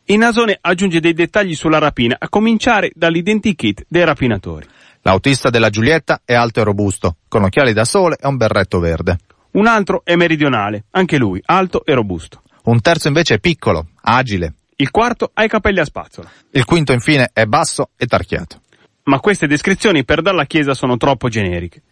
Il 0.06 0.18
Nasone 0.18 0.58
aggiunge 0.60 1.00
dei 1.00 1.14
dettagli 1.14 1.54
sulla 1.54 1.78
rapina, 1.78 2.16
a 2.18 2.28
cominciare 2.28 2.90
dall'identikit 2.96 3.86
dei 3.88 4.04
rapinatori. 4.04 4.66
L'autista 5.04 5.52
della 5.52 5.70
Giulietta 5.70 6.22
è 6.26 6.34
alto 6.34 6.60
e 6.60 6.64
robusto, 6.64 7.18
con 7.28 7.44
occhiali 7.44 7.72
da 7.72 7.86
sole 7.86 8.18
e 8.20 8.26
un 8.26 8.38
berretto 8.38 8.80
verde. 8.80 9.20
Un 9.52 9.68
altro 9.68 10.02
è 10.04 10.16
meridionale, 10.16 10.86
anche 10.90 11.18
lui 11.18 11.40
alto 11.46 11.86
e 11.86 11.94
robusto. 11.94 12.42
Un 12.64 12.82
terzo 12.82 13.10
invece 13.10 13.36
è 13.36 13.40
piccolo, 13.40 13.90
agile. 14.02 14.56
Il 14.78 14.90
quarto 14.90 15.30
ha 15.36 15.44
i 15.44 15.48
capelli 15.50 15.82
a 15.82 15.86
spazzola. 15.86 16.32
Il 16.50 16.66
quinto 16.66 16.94
infine 16.94 17.30
è 17.32 17.46
basso 17.46 17.92
e 17.96 18.08
tarchiato. 18.08 18.60
Ma 19.04 19.20
queste 19.20 19.46
descrizioni 19.46 20.04
per 20.04 20.24
dalla 20.24 20.46
Chiesa 20.46 20.74
sono 20.74 20.98
troppo 20.98 21.30
generiche. 21.30 21.84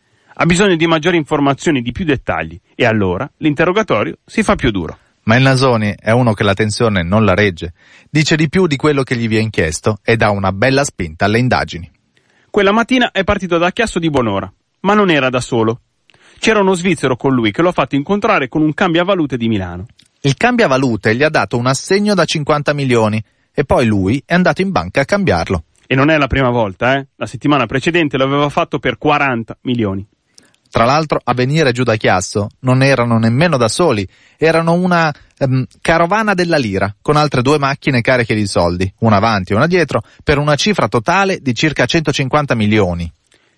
Ha 0.42 0.46
bisogno 0.46 0.78
di 0.78 0.88
maggiori 0.88 1.18
informazioni, 1.18 1.82
di 1.82 1.92
più 1.92 2.06
dettagli, 2.06 2.58
e 2.74 2.86
allora 2.86 3.30
l'interrogatorio 3.40 4.20
si 4.26 4.42
fa 4.42 4.56
più 4.56 4.72
duro. 4.72 4.98
Ma 5.24 5.36
il 5.36 5.44
Nasoni 5.44 5.94
è 6.00 6.12
uno 6.12 6.32
che 6.32 6.44
la 6.44 6.54
tensione 6.54 7.04
non 7.04 7.26
la 7.26 7.34
regge. 7.34 7.74
Dice 8.10 8.38
di 8.38 8.48
più 8.48 8.66
di 8.66 8.78
quello 8.78 9.04
che 9.04 9.18
gli 9.18 9.28
viene 9.28 9.50
chiesto 9.50 10.00
e 10.02 10.16
dà 10.16 10.30
una 10.30 10.54
bella 10.54 10.86
spinta 10.86 11.26
alle 11.26 11.40
indagini. 11.40 11.92
Quella 12.50 12.72
mattina 12.72 13.12
è 13.12 13.26
partito 13.26 13.58
da 13.58 13.72
Chiasso 13.72 14.00
di 14.00 14.10
buon'ora, 14.10 14.50
ma 14.80 14.94
non 14.94 15.12
era 15.12 15.30
da 15.30 15.42
solo. 15.42 15.82
C'era 16.40 16.62
uno 16.62 16.74
svizzero 16.74 17.18
con 17.18 17.34
lui 17.34 17.52
che 17.52 17.62
lo 17.62 17.68
ha 17.70 17.74
fatto 17.74 17.96
incontrare 17.96 18.48
con 18.48 18.62
un 18.62 18.74
cambiavalute 18.74 19.36
di 19.36 19.50
Milano. 19.50 19.88
Il 20.22 20.38
cambiavalute 20.38 21.18
gli 21.18 21.24
ha 21.24 21.30
dato 21.30 21.58
un 21.58 21.68
assegno 21.68 22.14
da 22.14 22.24
50 22.24 22.74
milioni 22.74 23.22
e 23.52 23.66
poi 23.66 23.86
lui 23.86 24.24
è 24.26 24.36
andato 24.36 24.62
in 24.62 24.72
banca 24.72 25.02
a 25.02 25.06
cambiarlo. 25.06 25.66
E 25.86 25.96
non 25.96 26.10
è 26.10 26.18
la 26.18 26.28
prima 26.28 26.50
volta, 26.50 26.96
eh? 26.96 27.08
La 27.18 27.26
settimana 27.26 27.66
precedente 27.66 28.16
l'aveva 28.16 28.48
fatto 28.48 28.80
per 28.80 28.98
40 28.98 29.58
milioni. 29.64 30.08
Tra 30.72 30.86
l'altro 30.86 31.20
a 31.24 31.34
venire 31.34 31.72
giù 31.72 31.84
da 31.84 31.96
Chiasso 31.96 32.50
non 32.60 32.84
erano 32.84 33.18
nemmeno 33.18 33.58
da 33.58 33.68
soli, 33.68 34.08
erano 34.38 34.74
una 34.74 35.14
um, 35.40 35.66
carovana 35.82 36.36
della 36.36 36.58
lira, 36.58 36.96
con 37.02 37.16
altre 37.16 37.42
due 37.42 37.58
macchine 37.58 38.02
cariche 38.02 38.36
di 38.36 38.46
soldi, 38.46 38.92
una 39.00 39.16
avanti 39.16 39.54
e 39.54 39.56
una 39.56 39.68
dietro, 39.68 40.04
per 40.24 40.38
una 40.38 40.56
cifra 40.56 40.88
totale 40.88 41.40
di 41.42 41.56
circa 41.56 41.86
150 41.86 42.54
milioni. 42.54 43.12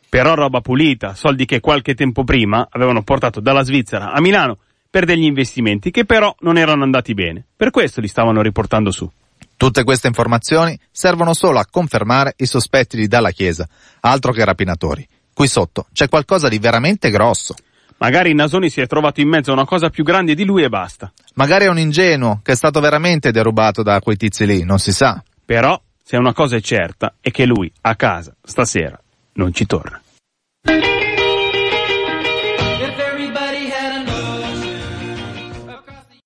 Però 0.07 0.33
roba 0.35 0.61
pulita, 0.61 1.13
soldi 1.13 1.45
che 1.45 1.59
qualche 1.59 1.95
tempo 1.95 2.23
prima 2.23 2.67
avevano 2.69 3.01
portato 3.03 3.39
dalla 3.39 3.63
Svizzera 3.63 4.11
a 4.11 4.21
Milano 4.21 4.57
per 4.89 5.05
degli 5.05 5.23
investimenti 5.23 5.89
che 5.89 6.05
però 6.05 6.35
non 6.39 6.57
erano 6.57 6.83
andati 6.83 7.13
bene. 7.13 7.45
Per 7.55 7.71
questo 7.71 8.01
li 8.01 8.09
stavano 8.09 8.41
riportando 8.41 8.91
su. 8.91 9.09
Tutte 9.55 9.83
queste 9.83 10.07
informazioni 10.07 10.77
servono 10.91 11.33
solo 11.33 11.59
a 11.59 11.67
confermare 11.69 12.33
i 12.37 12.45
sospetti 12.45 12.97
di 12.97 13.07
Dalla 13.07 13.31
Chiesa, 13.31 13.67
altro 13.99 14.31
che 14.31 14.43
rapinatori. 14.43 15.07
Qui 15.41 15.49
sotto 15.49 15.87
c'è 15.91 16.07
qualcosa 16.07 16.49
di 16.49 16.59
veramente 16.59 17.09
grosso. 17.09 17.55
Magari 17.97 18.31
Nasoni 18.35 18.69
si 18.69 18.79
è 18.79 18.85
trovato 18.85 19.21
in 19.21 19.27
mezzo 19.27 19.49
a 19.49 19.53
una 19.55 19.65
cosa 19.65 19.89
più 19.89 20.03
grande 20.03 20.35
di 20.35 20.45
lui 20.45 20.61
e 20.61 20.69
basta. 20.69 21.11
Magari 21.33 21.65
è 21.65 21.67
un 21.67 21.79
ingenuo 21.79 22.41
che 22.43 22.51
è 22.51 22.55
stato 22.55 22.79
veramente 22.79 23.31
derubato 23.31 23.81
da 23.81 23.99
quei 24.01 24.17
tizi 24.17 24.45
lì, 24.45 24.63
non 24.63 24.77
si 24.77 24.93
sa. 24.93 25.23
Però, 25.43 25.81
se 26.03 26.15
una 26.15 26.31
cosa 26.33 26.57
è 26.57 26.61
certa, 26.61 27.15
è 27.19 27.31
che 27.31 27.45
lui 27.45 27.73
a 27.81 27.95
casa 27.95 28.35
stasera 28.39 29.01
non 29.33 29.51
ci 29.51 29.65
torna. 29.65 29.99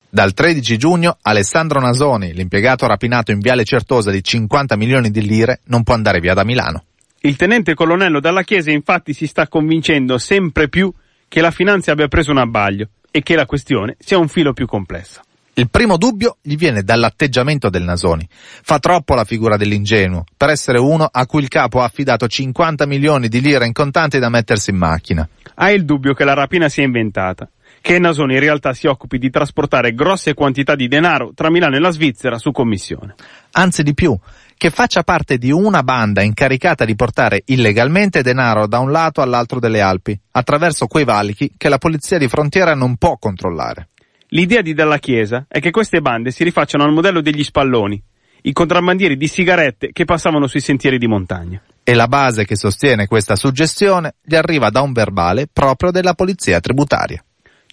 Dal 0.10 0.34
13 0.34 0.78
giugno 0.78 1.18
Alessandro 1.22 1.80
Nasoni, 1.80 2.34
l'impiegato 2.34 2.86
rapinato 2.86 3.32
in 3.32 3.40
Viale 3.40 3.64
Certosa 3.64 4.12
di 4.12 4.22
50 4.22 4.76
milioni 4.76 5.10
di 5.10 5.22
lire, 5.22 5.62
non 5.68 5.84
può 5.84 5.94
andare 5.94 6.20
via 6.20 6.34
da 6.34 6.44
Milano. 6.44 6.84
Il 7.26 7.38
tenente 7.38 7.74
colonnello 7.74 8.20
dalla 8.20 8.44
Chiesa 8.44 8.70
infatti 8.70 9.12
si 9.12 9.26
sta 9.26 9.48
convincendo 9.48 10.20
sempre 10.20 10.70
più 10.70 10.94
che 11.28 11.42
la 11.42 11.50
finanza 11.50 11.92
abbia 11.92 12.08
preso 12.08 12.30
un 12.30 12.38
abbaglio 12.38 12.90
e 13.10 13.24
che 13.24 13.36
la 13.36 13.48
questione 13.48 13.96
sia 13.98 14.20
un 14.20 14.28
filo 14.28 14.54
più 14.54 14.68
complessa. 14.68 15.24
Il 15.56 15.68
primo 15.72 15.98
dubbio 15.98 16.38
gli 16.40 16.56
viene 16.56 16.84
dall'atteggiamento 16.84 17.72
del 17.72 17.82
Nasoni. 17.82 18.28
Fa 18.30 18.78
troppo 18.78 19.16
la 19.16 19.24
figura 19.24 19.58
dell'ingenuo 19.58 20.24
per 20.38 20.50
essere 20.50 20.78
uno 20.78 21.10
a 21.12 21.26
cui 21.26 21.42
il 21.42 21.48
capo 21.48 21.82
ha 21.82 21.86
affidato 21.86 22.28
50 22.28 22.86
milioni 22.86 23.28
di 23.28 23.42
lire 23.42 23.66
in 23.66 23.74
contanti 23.74 24.20
da 24.20 24.30
mettersi 24.30 24.70
in 24.70 24.78
macchina. 24.78 25.28
Ha 25.56 25.72
il 25.72 25.84
dubbio 25.84 26.14
che 26.14 26.26
la 26.26 26.36
rapina 26.36 26.70
sia 26.70 26.84
inventata, 26.84 27.50
che 27.82 27.98
Nasoni 27.98 28.36
in 28.36 28.40
realtà 28.40 28.74
si 28.74 28.86
occupi 28.86 29.18
di 29.18 29.32
trasportare 29.32 29.96
grosse 29.96 30.36
quantità 30.36 30.76
di 30.76 30.88
denaro 30.88 31.32
tra 31.34 31.50
Milano 31.50 31.76
e 31.76 31.80
la 31.80 31.90
Svizzera 31.90 32.38
su 32.38 32.52
commissione. 32.52 33.16
Anzi 33.54 33.82
di 33.82 33.96
più, 33.96 34.16
che 34.58 34.70
faccia 34.70 35.04
parte 35.04 35.38
di 35.38 35.52
una 35.52 35.84
banda 35.84 36.22
incaricata 36.22 36.86
di 36.86 36.96
portare 36.96 37.44
illegalmente 37.46 38.22
denaro 38.22 38.68
da 38.68 38.80
un 38.80 38.92
lato 38.92 39.22
all'altro 39.22 39.60
delle 39.60 39.82
Alpi, 39.82 40.20
attraverso 40.32 40.88
quei 40.88 41.04
valichi 41.04 41.54
che 41.58 41.70
la 41.70 41.78
polizia 41.78 42.18
di 42.18 42.28
frontiera 42.28 42.74
non 42.74 42.96
può 42.96 43.18
controllare. 43.18 43.90
L'idea 44.30 44.62
di 44.62 44.74
Dalla 44.74 44.98
Chiesa 44.98 45.46
è 45.48 45.60
che 45.60 45.72
queste 45.72 46.02
bande 46.02 46.32
si 46.32 46.44
rifacciano 46.44 46.84
al 46.84 46.92
modello 46.92 47.22
degli 47.22 47.44
spalloni, 47.44 48.02
i 48.42 48.54
contrabbandieri 48.54 49.18
di 49.18 49.28
sigarette 49.28 49.92
che 49.92 50.06
passavano 50.06 50.48
sui 50.48 50.62
sentieri 50.62 50.98
di 50.98 51.08
montagna. 51.08 51.62
E 51.84 51.94
la 51.94 52.08
base 52.08 52.46
che 52.46 52.56
sostiene 52.56 53.08
questa 53.08 53.36
suggestione 53.36 54.16
gli 54.24 54.36
arriva 54.36 54.70
da 54.70 54.82
un 54.82 54.92
verbale 54.92 55.48
proprio 55.52 55.92
della 55.92 56.14
polizia 56.14 56.60
tributaria. 56.60 57.24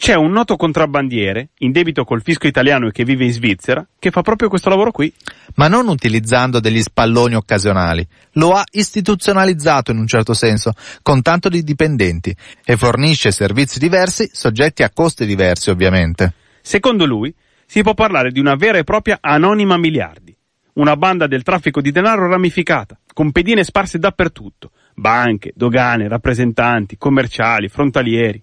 C'è 0.02 0.14
un 0.14 0.32
noto 0.32 0.56
contrabbandiere, 0.56 1.50
in 1.58 1.70
debito 1.70 2.02
col 2.02 2.22
fisco 2.22 2.48
italiano 2.48 2.88
e 2.88 2.90
che 2.90 3.04
vive 3.04 3.24
in 3.24 3.30
Svizzera, 3.30 3.86
che 4.00 4.10
fa 4.10 4.22
proprio 4.22 4.48
questo 4.48 4.68
lavoro 4.68 4.90
qui. 4.90 5.14
Ma 5.54 5.68
non 5.68 5.86
utilizzando 5.86 6.58
degli 6.58 6.82
spalloni 6.82 7.36
occasionali. 7.36 8.04
Lo 8.32 8.50
ha 8.50 8.64
istituzionalizzato 8.68 9.92
in 9.92 9.98
un 9.98 10.08
certo 10.08 10.34
senso, 10.34 10.72
con 11.02 11.22
tanto 11.22 11.48
di 11.48 11.62
dipendenti, 11.62 12.34
e 12.64 12.76
fornisce 12.76 13.30
servizi 13.30 13.78
diversi, 13.78 14.28
soggetti 14.32 14.82
a 14.82 14.90
costi 14.90 15.24
diversi 15.24 15.70
ovviamente. 15.70 16.34
Secondo 16.62 17.06
lui, 17.06 17.32
si 17.64 17.82
può 17.82 17.94
parlare 17.94 18.32
di 18.32 18.40
una 18.40 18.56
vera 18.56 18.78
e 18.78 18.82
propria 18.82 19.18
anonima 19.20 19.76
miliardi. 19.76 20.36
Una 20.72 20.96
banda 20.96 21.28
del 21.28 21.44
traffico 21.44 21.80
di 21.80 21.92
denaro 21.92 22.26
ramificata, 22.26 22.98
con 23.14 23.30
pedine 23.30 23.62
sparse 23.62 24.00
dappertutto. 24.00 24.72
Banche, 24.94 25.52
dogane, 25.54 26.08
rappresentanti, 26.08 26.98
commerciali, 26.98 27.68
frontalieri. 27.68 28.42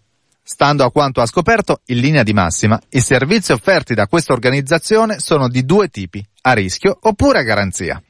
Stando 0.51 0.83
a 0.83 0.91
quanto 0.91 1.21
ha 1.21 1.27
scoperto, 1.27 1.81
in 1.85 1.99
linea 1.99 2.23
di 2.23 2.33
massima, 2.33 2.81
i 2.89 3.01
servizi 3.01 3.51
offerti 3.51 3.93
da 3.93 4.07
questa 4.07 4.33
organizzazione 4.33 5.19
sono 5.19 5.47
di 5.47 5.63
due 5.63 5.89
tipi, 5.89 6.25
a 6.41 6.53
rischio 6.53 6.97
oppure 7.01 7.37
a 7.37 7.43
garanzia. 7.43 8.01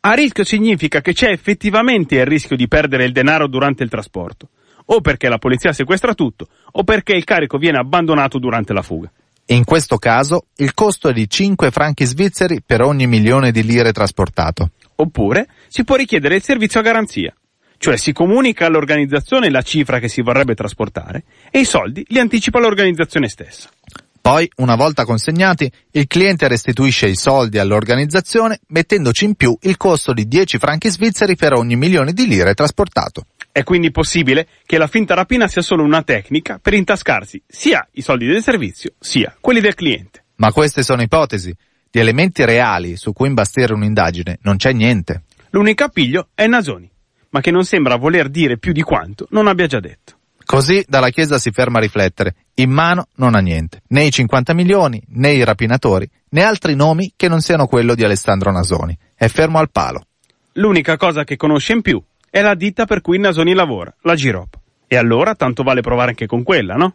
A 0.00 0.12
rischio 0.12 0.42
significa 0.42 1.00
che 1.00 1.12
c'è 1.12 1.28
effettivamente 1.28 2.16
il 2.16 2.26
rischio 2.26 2.56
di 2.56 2.66
perdere 2.66 3.04
il 3.04 3.12
denaro 3.12 3.46
durante 3.46 3.84
il 3.84 3.90
trasporto, 3.90 4.48
o 4.86 5.00
perché 5.02 5.28
la 5.28 5.38
polizia 5.38 5.72
sequestra 5.72 6.14
tutto, 6.14 6.48
o 6.72 6.82
perché 6.82 7.12
il 7.12 7.22
carico 7.22 7.58
viene 7.58 7.78
abbandonato 7.78 8.40
durante 8.40 8.72
la 8.72 8.82
fuga. 8.82 9.08
In 9.46 9.62
questo 9.62 9.96
caso 9.96 10.46
il 10.56 10.74
costo 10.74 11.10
è 11.10 11.12
di 11.12 11.30
5 11.30 11.70
franchi 11.70 12.04
svizzeri 12.06 12.60
per 12.60 12.82
ogni 12.82 13.06
milione 13.06 13.52
di 13.52 13.62
lire 13.62 13.92
trasportato. 13.92 14.70
Oppure 14.96 15.46
si 15.68 15.84
può 15.84 15.94
richiedere 15.94 16.34
il 16.34 16.42
servizio 16.42 16.80
a 16.80 16.82
garanzia, 16.82 17.32
cioè 17.84 17.98
si 17.98 18.14
comunica 18.14 18.64
all'organizzazione 18.64 19.50
la 19.50 19.60
cifra 19.60 19.98
che 19.98 20.08
si 20.08 20.22
vorrebbe 20.22 20.54
trasportare 20.54 21.24
e 21.50 21.58
i 21.58 21.64
soldi 21.66 22.02
li 22.08 22.18
anticipa 22.18 22.58
l'organizzazione 22.58 23.28
stessa. 23.28 23.68
Poi, 24.22 24.50
una 24.56 24.74
volta 24.74 25.04
consegnati, 25.04 25.70
il 25.90 26.06
cliente 26.06 26.48
restituisce 26.48 27.08
i 27.08 27.14
soldi 27.14 27.58
all'organizzazione 27.58 28.60
mettendoci 28.68 29.26
in 29.26 29.34
più 29.34 29.54
il 29.60 29.76
costo 29.76 30.14
di 30.14 30.26
10 30.26 30.56
franchi 30.56 30.88
svizzeri 30.88 31.36
per 31.36 31.52
ogni 31.52 31.76
milione 31.76 32.14
di 32.14 32.26
lire 32.26 32.54
trasportato. 32.54 33.26
È 33.52 33.62
quindi 33.64 33.90
possibile 33.90 34.48
che 34.64 34.78
la 34.78 34.86
finta 34.86 35.12
rapina 35.12 35.46
sia 35.46 35.60
solo 35.60 35.82
una 35.82 36.02
tecnica 36.02 36.58
per 36.62 36.72
intascarsi 36.72 37.42
sia 37.46 37.86
i 37.92 38.00
soldi 38.00 38.24
del 38.24 38.42
servizio 38.42 38.94
sia 38.98 39.36
quelli 39.38 39.60
del 39.60 39.74
cliente. 39.74 40.24
Ma 40.36 40.52
queste 40.52 40.82
sono 40.82 41.02
ipotesi. 41.02 41.54
Di 41.90 42.00
elementi 42.00 42.46
reali 42.46 42.96
su 42.96 43.12
cui 43.12 43.28
imbastire 43.28 43.74
un'indagine 43.74 44.38
non 44.40 44.56
c'è 44.56 44.72
niente. 44.72 45.24
L'unico 45.50 45.84
appiglio 45.84 46.28
è 46.34 46.46
Nasoni 46.46 46.92
ma 47.34 47.40
che 47.40 47.50
non 47.50 47.64
sembra 47.64 47.96
voler 47.96 48.28
dire 48.28 48.58
più 48.58 48.72
di 48.72 48.82
quanto 48.82 49.26
non 49.30 49.48
abbia 49.48 49.66
già 49.66 49.80
detto. 49.80 50.18
Così 50.44 50.84
dalla 50.86 51.10
Chiesa 51.10 51.36
si 51.36 51.50
ferma 51.50 51.78
a 51.78 51.80
riflettere. 51.80 52.36
In 52.54 52.70
mano 52.70 53.08
non 53.16 53.34
ha 53.34 53.40
niente, 53.40 53.82
né 53.88 54.04
i 54.04 54.12
50 54.12 54.54
milioni, 54.54 55.02
né 55.08 55.32
i 55.32 55.42
rapinatori, 55.42 56.08
né 56.28 56.42
altri 56.44 56.76
nomi 56.76 57.12
che 57.16 57.28
non 57.28 57.40
siano 57.40 57.66
quello 57.66 57.96
di 57.96 58.04
Alessandro 58.04 58.52
Nasoni. 58.52 58.96
È 59.16 59.26
fermo 59.26 59.58
al 59.58 59.72
palo. 59.72 60.06
L'unica 60.52 60.96
cosa 60.96 61.24
che 61.24 61.34
conosce 61.34 61.72
in 61.72 61.82
più 61.82 62.00
è 62.30 62.40
la 62.40 62.54
ditta 62.54 62.86
per 62.86 63.00
cui 63.00 63.18
Nasoni 63.18 63.52
lavora, 63.52 63.92
la 64.02 64.14
Girop. 64.14 64.56
E 64.86 64.96
allora 64.96 65.34
tanto 65.34 65.64
vale 65.64 65.80
provare 65.80 66.10
anche 66.10 66.26
con 66.26 66.44
quella, 66.44 66.76
no? 66.76 66.94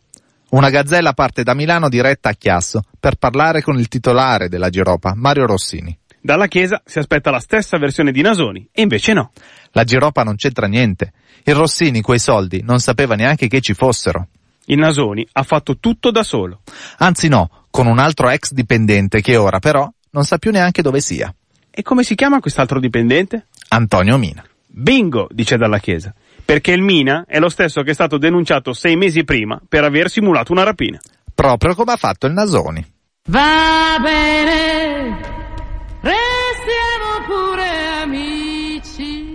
Una 0.51 0.69
gazzella 0.69 1.12
parte 1.12 1.43
da 1.43 1.53
Milano 1.53 1.89
diretta 1.89 2.29
a 2.29 2.33
Chiasso 2.33 2.81
per 2.98 3.16
parlare 3.16 3.61
con 3.61 3.77
il 3.77 3.90
titolare 3.90 4.48
della 4.48 4.70
Giropa, 4.70 5.11
Mario 5.16 5.48
Rossini. 5.48 5.98
Dalla 6.22 6.48
Chiesa 6.48 6.82
si 6.86 7.00
aspetta 7.00 7.32
la 7.32 7.40
stessa 7.40 7.77
versione 7.77 8.12
di 8.12 8.22
Nasoni, 8.22 8.68
e 8.72 8.82
invece 8.82 9.14
no. 9.14 9.32
La 9.72 9.84
Giropa 9.84 10.24
non 10.24 10.36
c'entra 10.36 10.68
niente. 10.68 11.14
Il 11.44 11.55
Rossini 11.55 12.01
quei 12.01 12.20
soldi 12.20 12.62
non 12.64 12.79
sapeva 12.79 13.16
neanche 13.16 13.48
che 13.48 13.62
ci 13.62 13.74
fossero. 13.74 14.27
Il 14.66 14.77
Nasoni 14.77 15.27
ha 15.34 15.44
fatto 15.44 15.77
tutto 15.77 16.12
da 16.12 16.24
solo. 16.24 16.62
Anzi 16.98 17.27
no, 17.27 17.50
con 17.70 17.88
un 17.88 18.00
altro 18.00 18.29
ex 18.29 18.51
dipendente 18.51 19.22
che 19.22 19.36
ora 19.36 19.60
però 19.60 19.90
non 20.12 20.24
sa 20.25 20.38
più 20.38 20.51
neanche 20.51 20.82
dove 20.82 21.01
sia. 21.01 21.34
E 21.72 21.82
come 21.82 22.03
si 22.03 22.16
chiama 22.16 22.40
quest'altro 22.40 22.79
dipendente? 22.79 23.48
Antonio 23.70 24.18
Mina. 24.18 24.44
Bingo, 24.68 25.27
dice 25.32 25.58
Dalla 25.58 25.79
Chiesa. 25.79 26.14
Perché 26.46 26.72
il 26.72 26.82
Mina 26.82 27.25
è 27.27 27.40
lo 27.40 27.50
stesso 27.50 27.82
che 27.82 27.92
è 27.92 27.94
stato 27.94 28.18
denunciato 28.18 28.74
sei 28.74 28.96
mesi 28.96 29.24
prima 29.24 29.60
per 29.68 29.84
aver 29.84 30.10
simulato 30.10 30.51
una 30.51 30.64
rapina. 30.64 31.00
Proprio 31.34 31.74
come 31.75 31.94
ha 31.94 31.98
fatto 31.98 32.27
il 32.27 32.34
Nasoni. 32.34 32.86
Va 33.27 33.98
bene, 34.01 35.39
restiamo 36.01 37.25
pure 37.25 37.70
amici. 38.01 39.27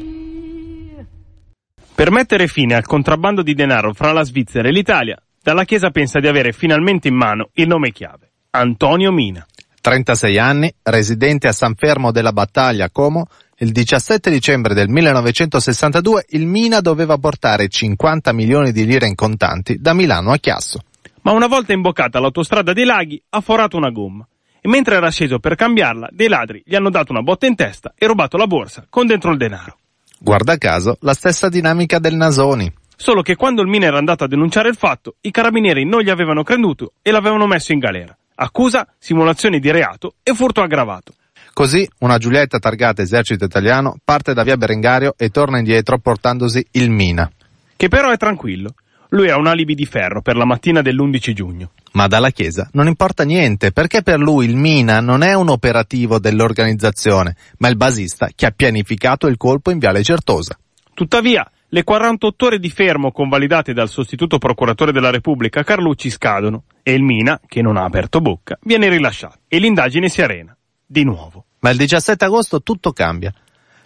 Per 1.94 2.10
mettere 2.10 2.46
fine 2.48 2.74
al 2.74 2.86
contrabbando 2.86 3.42
di 3.42 3.54
denaro 3.54 3.92
fra 3.92 4.12
la 4.12 4.24
Svizzera 4.24 4.68
e 4.68 4.72
l'Italia, 4.72 5.16
Dalla 5.44 5.64
Chiesa 5.64 5.90
pensa 5.90 6.20
di 6.20 6.26
avere 6.26 6.52
finalmente 6.52 7.08
in 7.08 7.16
mano 7.16 7.50
il 7.52 7.66
nome 7.66 7.92
chiave, 7.92 8.30
Antonio 8.52 9.12
Mina. 9.12 9.46
36 9.78 10.38
anni, 10.38 10.74
residente 10.82 11.48
a 11.48 11.52
San 11.52 11.74
Fermo 11.74 12.10
della 12.12 12.32
Battaglia, 12.32 12.88
Como, 12.88 13.26
il 13.58 13.70
17 13.70 14.30
dicembre 14.30 14.72
del 14.72 14.88
1962 14.88 16.24
il 16.30 16.46
Mina 16.46 16.80
doveva 16.80 17.18
portare 17.18 17.68
50 17.68 18.32
milioni 18.32 18.72
di 18.72 18.86
lire 18.86 19.06
in 19.06 19.14
contanti 19.14 19.78
da 19.78 19.92
Milano 19.92 20.32
a 20.32 20.38
Chiasso. 20.38 20.80
Ma 21.20 21.32
una 21.32 21.46
volta 21.46 21.74
imboccata 21.74 22.18
l'autostrada 22.18 22.72
dei 22.72 22.86
laghi 22.86 23.22
ha 23.28 23.42
forato 23.42 23.76
una 23.76 23.90
gomma 23.90 24.26
e 24.66 24.68
mentre 24.70 24.96
era 24.96 25.10
sceso 25.10 25.40
per 25.40 25.56
cambiarla, 25.56 26.08
dei 26.10 26.26
ladri 26.26 26.62
gli 26.64 26.74
hanno 26.74 26.88
dato 26.88 27.12
una 27.12 27.20
botta 27.20 27.44
in 27.44 27.54
testa 27.54 27.92
e 27.98 28.06
rubato 28.06 28.38
la 28.38 28.46
borsa 28.46 28.86
con 28.88 29.06
dentro 29.06 29.30
il 29.30 29.36
denaro. 29.36 29.76
Guarda 30.18 30.56
caso, 30.56 30.96
la 31.00 31.12
stessa 31.12 31.50
dinamica 31.50 31.98
del 31.98 32.14
Nasoni. 32.14 32.72
Solo 32.96 33.20
che 33.20 33.36
quando 33.36 33.60
il 33.60 33.68
Mina 33.68 33.84
era 33.84 33.98
andato 33.98 34.24
a 34.24 34.26
denunciare 34.26 34.70
il 34.70 34.76
fatto, 34.76 35.16
i 35.20 35.30
carabinieri 35.30 35.84
non 35.84 36.00
gli 36.00 36.08
avevano 36.08 36.42
creduto 36.42 36.94
e 37.02 37.10
l'avevano 37.10 37.46
messo 37.46 37.72
in 37.72 37.78
galera. 37.78 38.16
Accusa, 38.36 38.88
simulazione 38.98 39.58
di 39.58 39.70
reato 39.70 40.14
e 40.22 40.32
furto 40.32 40.62
aggravato. 40.62 41.12
Così 41.52 41.86
una 41.98 42.16
Giulietta 42.16 42.58
targata 42.58 43.02
esercito 43.02 43.44
italiano 43.44 43.98
parte 44.02 44.32
da 44.32 44.44
via 44.44 44.56
Berengario 44.56 45.12
e 45.18 45.28
torna 45.28 45.58
indietro 45.58 45.98
portandosi 45.98 46.66
il 46.70 46.88
Mina. 46.88 47.30
Che 47.76 47.88
però 47.88 48.10
è 48.10 48.16
tranquillo. 48.16 48.72
Lui 49.10 49.28
ha 49.28 49.36
un 49.36 49.46
alibi 49.46 49.74
di 49.74 49.84
ferro 49.84 50.22
per 50.22 50.36
la 50.36 50.46
mattina 50.46 50.80
dell'11 50.80 51.32
giugno. 51.32 51.70
Ma 51.94 52.08
dalla 52.08 52.30
Chiesa 52.30 52.68
non 52.72 52.88
importa 52.88 53.24
niente, 53.24 53.70
perché 53.70 54.02
per 54.02 54.18
lui 54.18 54.46
il 54.46 54.56
Mina 54.56 55.00
non 55.00 55.22
è 55.22 55.34
un 55.34 55.48
operativo 55.48 56.18
dell'organizzazione, 56.18 57.36
ma 57.58 57.68
il 57.68 57.76
basista 57.76 58.30
che 58.34 58.46
ha 58.46 58.50
pianificato 58.50 59.28
il 59.28 59.36
colpo 59.36 59.70
in 59.70 59.78
Viale 59.78 60.02
Certosa. 60.02 60.58
Tuttavia, 60.92 61.48
le 61.68 61.84
48 61.84 62.46
ore 62.46 62.58
di 62.58 62.70
fermo 62.70 63.12
convalidate 63.12 63.72
dal 63.72 63.88
sostituto 63.88 64.38
procuratore 64.38 64.90
della 64.92 65.10
Repubblica 65.10 65.62
Carlucci 65.62 66.10
scadono 66.10 66.64
e 66.82 66.94
il 66.94 67.02
Mina, 67.02 67.40
che 67.46 67.62
non 67.62 67.76
ha 67.76 67.84
aperto 67.84 68.20
bocca, 68.20 68.58
viene 68.62 68.88
rilasciato 68.88 69.38
e 69.46 69.58
l'indagine 69.58 70.08
si 70.08 70.20
arena. 70.20 70.56
Di 70.84 71.04
nuovo. 71.04 71.46
Ma 71.60 71.70
il 71.70 71.76
17 71.76 72.24
agosto 72.24 72.62
tutto 72.62 72.92
cambia. 72.92 73.32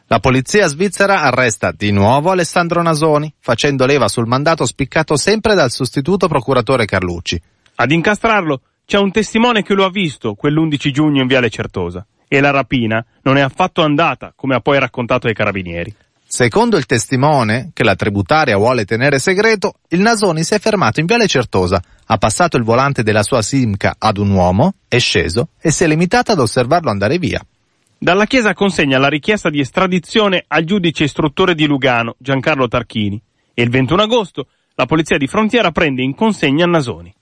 La 0.06 0.20
polizia 0.20 0.66
svizzera 0.66 1.20
arresta 1.20 1.72
di 1.72 1.90
nuovo 1.92 2.30
Alessandro 2.30 2.80
Nasoni, 2.80 3.32
facendo 3.38 3.84
leva 3.84 4.08
sul 4.08 4.26
mandato 4.26 4.64
spiccato 4.64 5.16
sempre 5.16 5.54
dal 5.54 5.70
sostituto 5.70 6.26
procuratore 6.28 6.86
Carlucci. 6.86 7.40
Ad 7.80 7.92
incastrarlo 7.92 8.62
c'è 8.84 8.98
un 8.98 9.12
testimone 9.12 9.62
che 9.62 9.72
lo 9.72 9.84
ha 9.84 9.90
visto 9.90 10.34
quell'11 10.34 10.90
giugno 10.90 11.20
in 11.20 11.28
Viale 11.28 11.48
Certosa 11.48 12.04
e 12.26 12.40
la 12.40 12.50
rapina 12.50 13.04
non 13.22 13.36
è 13.36 13.40
affatto 13.40 13.82
andata 13.82 14.32
come 14.34 14.56
ha 14.56 14.60
poi 14.60 14.80
raccontato 14.80 15.28
ai 15.28 15.34
carabinieri. 15.34 15.94
Secondo 16.26 16.76
il 16.76 16.86
testimone, 16.86 17.70
che 17.72 17.84
la 17.84 17.94
tributaria 17.94 18.56
vuole 18.56 18.84
tenere 18.84 19.20
segreto, 19.20 19.74
il 19.90 20.00
Nasoni 20.00 20.42
si 20.42 20.54
è 20.54 20.58
fermato 20.58 20.98
in 20.98 21.06
Viale 21.06 21.28
Certosa, 21.28 21.80
ha 22.04 22.18
passato 22.18 22.56
il 22.56 22.64
volante 22.64 23.04
della 23.04 23.22
sua 23.22 23.42
Simca 23.42 23.94
ad 23.96 24.18
un 24.18 24.32
uomo, 24.32 24.74
è 24.88 24.98
sceso 24.98 25.50
e 25.60 25.70
si 25.70 25.84
è 25.84 25.86
limitato 25.86 26.32
ad 26.32 26.40
osservarlo 26.40 26.90
andare 26.90 27.18
via. 27.18 27.40
Dalla 27.96 28.26
Chiesa 28.26 28.54
consegna 28.54 28.98
la 28.98 29.08
richiesta 29.08 29.50
di 29.50 29.60
estradizione 29.60 30.44
al 30.48 30.64
giudice 30.64 31.04
istruttore 31.04 31.54
di 31.54 31.66
Lugano, 31.66 32.16
Giancarlo 32.18 32.66
Tarchini, 32.66 33.22
e 33.54 33.62
il 33.62 33.70
21 33.70 34.02
agosto 34.02 34.48
la 34.74 34.86
polizia 34.86 35.16
di 35.16 35.28
frontiera 35.28 35.70
prende 35.70 36.02
in 36.02 36.16
consegna 36.16 36.66
Nasoni. 36.66 37.14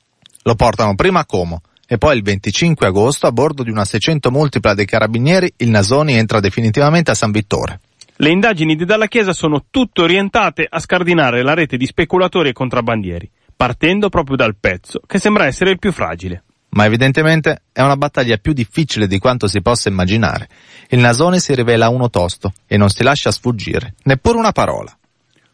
Lo 0.47 0.55
portano 0.55 0.95
prima 0.95 1.21
a 1.21 1.27
Como 1.27 1.61
e 1.89 1.99
poi 1.99 2.17
il 2.17 2.23
25 2.23 2.87
agosto 2.87 3.27
a 3.27 3.33
bordo 3.33 3.65
di 3.65 3.71
una 3.71 3.85
600 3.85 4.31
multipla 4.31 4.75
dei 4.75 4.87
carabinieri 4.87 5.53
il 5.57 5.71
Nasoni 5.71 6.15
entra 6.15 6.39
definitivamente 6.39 7.11
a 7.11 7.15
San 7.15 7.33
Vittore. 7.33 7.81
Le 8.15 8.31
indagini 8.31 8.77
di 8.77 8.85
Dalla 8.85 9.09
Chiesa 9.09 9.33
sono 9.33 9.65
tutte 9.69 10.03
orientate 10.03 10.65
a 10.69 10.79
scardinare 10.79 11.43
la 11.43 11.53
rete 11.53 11.77
di 11.77 11.85
speculatori 11.85 12.51
e 12.51 12.53
contrabbandieri, 12.53 13.29
partendo 13.57 14.09
proprio 14.09 14.37
dal 14.37 14.55
pezzo, 14.55 15.01
che 15.05 15.19
sembra 15.19 15.47
essere 15.47 15.71
il 15.71 15.81
più 15.81 15.91
fragile. 15.91 16.45
Ma 16.71 16.85
evidentemente 16.85 17.63
è 17.73 17.83
una 17.83 17.97
battaglia 17.97 18.37
più 18.37 18.53
difficile 18.53 19.09
di 19.09 19.19
quanto 19.19 19.49
si 19.49 19.61
possa 19.61 19.89
immaginare. 19.89 20.49
Il 20.91 21.01
Nasone 21.01 21.41
si 21.41 21.57
rivela 21.57 21.89
uno 21.89 22.09
tosto 22.09 22.53
e 22.69 22.77
non 22.77 22.89
si 22.89 23.03
lascia 23.03 23.33
sfuggire, 23.33 23.95
neppure 24.05 24.39
una 24.39 24.53
parola. 24.53 24.97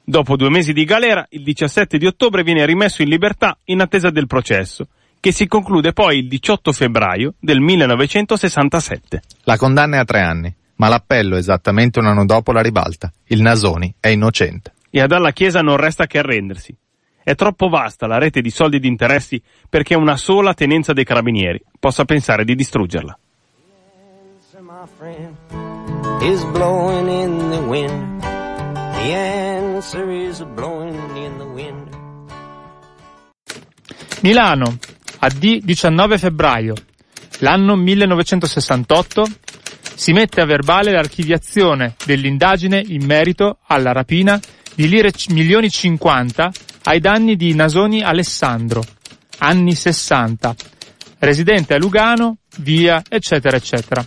Dopo 0.05 0.37
due 0.37 0.51
mesi 0.51 0.73
di 0.73 0.85
galera, 0.85 1.25
il 1.31 1.45
17 1.45 1.97
di 1.97 2.07
ottobre 2.07 2.43
viene 2.43 2.67
rimesso 2.67 3.03
in 3.03 3.09
libertà 3.09 3.57
in 3.65 3.81
attesa 3.81 4.11
del 4.11 4.27
processo, 4.27 4.89
che 5.21 5.31
si 5.31 5.47
conclude 5.47 5.93
poi 5.93 6.19
il 6.19 6.29
18 6.29 6.73
febbraio 6.73 7.35
del 7.39 7.61
1967. 7.61 9.23
La 9.45 9.57
condanna 9.57 9.97
è 9.97 10.01
a 10.01 10.05
tre 10.05 10.21
anni, 10.23 10.53
ma 10.77 10.89
l'appello 10.89 11.37
esattamente 11.37 12.01
un 12.01 12.07
anno 12.07 12.25
dopo 12.25 12.51
la 12.51 12.61
ribalta. 12.61 13.13
Il 13.27 13.43
Nasoni 13.43 13.95
è 14.01 14.09
innocente. 14.09 14.73
E 14.91 15.01
ad 15.01 15.13
alla 15.13 15.31
Chiesa 15.31 15.61
non 15.61 15.77
resta 15.77 16.07
che 16.07 16.19
arrendersi. 16.19 16.77
È 17.23 17.37
troppo 17.37 17.69
vasta 17.69 18.09
la 18.09 18.19
rete 18.19 18.41
di 18.41 18.51
soldi 18.51 18.77
e 18.77 18.81
di 18.81 18.89
interessi 18.89 19.41
perché 19.69 19.95
una 19.95 20.17
sola 20.17 20.53
tenenza 20.53 20.93
dei 20.93 21.05
carabinieri 21.05 21.63
possa 21.79 22.05
pensare 22.05 22.45
di 22.45 22.57
distruggerla. 22.57 23.17
is 26.23 26.45
blowing 26.53 27.09
in 27.09 28.32
the 29.03 29.15
answer 29.15 30.09
is 30.11 30.41
blowing 30.55 30.95
in 31.17 31.37
the 31.37 31.45
wind. 31.45 31.89
Milano, 34.21 34.79
AD 35.19 35.65
19 35.65 36.19
febbraio. 36.19 36.75
L'anno 37.39 37.75
1968 37.75 39.25
si 39.95 40.13
mette 40.13 40.41
a 40.41 40.45
verbale 40.45 40.93
l'archiviazione 40.93 41.97
dell'indagine 42.05 42.81
in 42.87 43.05
merito 43.05 43.59
alla 43.67 43.91
rapina 43.91 44.41
di 44.75 44.89
lire 44.89 45.11
milioni 45.31 45.69
50 45.69 46.53
ai 46.85 47.01
danni 47.01 47.35
di 47.35 47.55
Nasoni 47.55 48.03
Alessandro, 48.03 48.85
anni 49.39 49.75
60, 49.75 50.55
residente 51.19 51.75
a 51.75 51.79
Lugano, 51.79 52.39
via, 52.59 53.03
eccetera, 53.09 53.57
eccetera. 53.57 54.07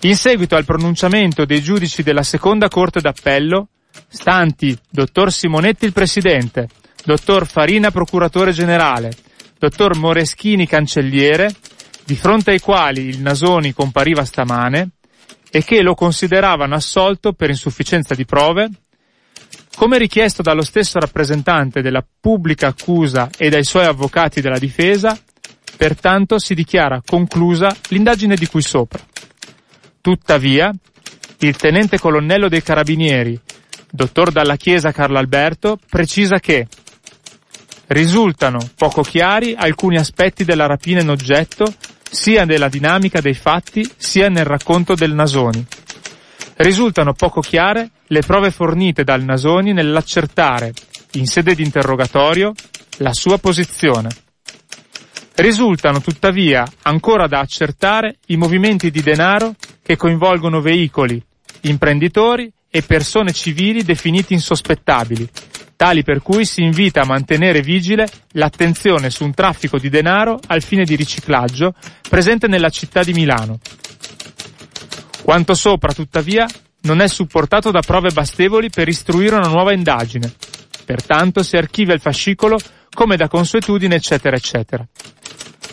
In 0.00 0.16
seguito 0.16 0.56
al 0.56 0.64
pronunciamento 0.64 1.44
dei 1.44 1.62
giudici 1.62 2.02
della 2.02 2.22
seconda 2.22 2.68
corte 2.68 3.00
d'appello, 3.00 3.68
stanti 4.08 4.76
dottor 4.90 5.32
Simonetti 5.32 5.84
il 5.84 5.92
presidente, 5.92 6.68
dottor 7.04 7.46
Farina 7.46 7.90
procuratore 7.90 8.52
generale, 8.52 9.12
dottor 9.58 9.96
Moreschini 9.96 10.66
cancelliere, 10.66 11.54
di 12.04 12.16
fronte 12.16 12.50
ai 12.50 12.60
quali 12.60 13.06
il 13.06 13.20
Nasoni 13.20 13.72
compariva 13.72 14.24
stamane 14.24 14.90
e 15.50 15.62
che 15.64 15.82
lo 15.82 15.94
consideravano 15.94 16.74
assolto 16.74 17.32
per 17.32 17.50
insufficienza 17.50 18.14
di 18.14 18.24
prove, 18.24 18.70
come 19.76 19.98
richiesto 19.98 20.42
dallo 20.42 20.62
stesso 20.62 20.98
rappresentante 20.98 21.80
della 21.82 22.04
pubblica 22.20 22.68
accusa 22.68 23.30
e 23.36 23.48
dai 23.48 23.64
suoi 23.64 23.84
avvocati 23.84 24.40
della 24.40 24.58
difesa, 24.58 25.18
pertanto 25.76 26.38
si 26.38 26.54
dichiara 26.54 27.02
conclusa 27.04 27.74
l'indagine 27.88 28.34
di 28.34 28.46
cui 28.46 28.62
sopra. 28.62 29.00
Tuttavia, 30.00 30.72
il 31.38 31.56
tenente 31.56 31.98
colonnello 31.98 32.48
dei 32.48 32.62
carabinieri, 32.62 33.40
dottor 33.94 34.32
Dalla 34.32 34.56
Chiesa 34.56 34.90
Carlo 34.90 35.18
Alberto, 35.18 35.78
precisa 35.88 36.38
che 36.38 36.66
risultano 37.88 38.58
poco 38.74 39.02
chiari 39.02 39.54
alcuni 39.54 39.98
aspetti 39.98 40.44
della 40.44 40.66
rapina 40.66 41.02
in 41.02 41.10
oggetto, 41.10 41.70
sia 42.10 42.46
nella 42.46 42.70
dinamica 42.70 43.20
dei 43.20 43.34
fatti, 43.34 43.86
sia 43.94 44.28
nel 44.28 44.46
racconto 44.46 44.94
del 44.94 45.12
Nasoni. 45.12 45.64
Risultano 46.56 47.12
poco 47.12 47.40
chiare 47.40 47.90
le 48.06 48.20
prove 48.20 48.50
fornite 48.50 49.04
dal 49.04 49.22
Nasoni 49.22 49.74
nell'accertare, 49.74 50.72
in 51.12 51.26
sede 51.26 51.54
di 51.54 51.62
interrogatorio, 51.62 52.54
la 52.98 53.12
sua 53.12 53.36
posizione. 53.36 54.08
Risultano 55.34 56.00
tuttavia 56.00 56.64
ancora 56.82 57.26
da 57.26 57.40
accertare 57.40 58.16
i 58.28 58.36
movimenti 58.36 58.90
di 58.90 59.02
denaro 59.02 59.54
che 59.82 59.96
coinvolgono 59.96 60.62
veicoli, 60.62 61.22
imprenditori 61.62 62.50
e 62.74 62.80
persone 62.80 63.32
civili 63.32 63.84
definiti 63.84 64.32
insospettabili, 64.32 65.28
tali 65.76 66.02
per 66.02 66.22
cui 66.22 66.46
si 66.46 66.62
invita 66.62 67.02
a 67.02 67.06
mantenere 67.06 67.60
vigile 67.60 68.08
l'attenzione 68.30 69.10
su 69.10 69.24
un 69.24 69.34
traffico 69.34 69.78
di 69.78 69.90
denaro 69.90 70.40
al 70.46 70.62
fine 70.62 70.84
di 70.84 70.96
riciclaggio 70.96 71.74
presente 72.08 72.46
nella 72.46 72.70
città 72.70 73.02
di 73.02 73.12
Milano. 73.12 73.58
Quanto 75.20 75.52
sopra, 75.52 75.92
tuttavia, 75.92 76.46
non 76.84 77.00
è 77.00 77.08
supportato 77.08 77.70
da 77.70 77.80
prove 77.80 78.10
bastevoli 78.10 78.70
per 78.70 78.88
istruire 78.88 79.36
una 79.36 79.48
nuova 79.48 79.74
indagine. 79.74 80.32
Pertanto 80.86 81.42
si 81.42 81.56
archivia 81.56 81.92
il 81.92 82.00
fascicolo 82.00 82.58
come 82.94 83.16
da 83.16 83.28
consuetudine, 83.28 83.96
eccetera, 83.96 84.34
eccetera. 84.34 84.86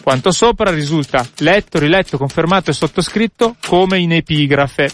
Quanto 0.01 0.31
sopra 0.31 0.69
risulta 0.69 1.25
letto, 1.37 1.79
riletto, 1.79 2.17
confermato 2.17 2.71
e 2.71 2.73
sottoscritto 2.73 3.55
come 3.65 3.99
in 3.99 4.11
epigrafe. 4.11 4.91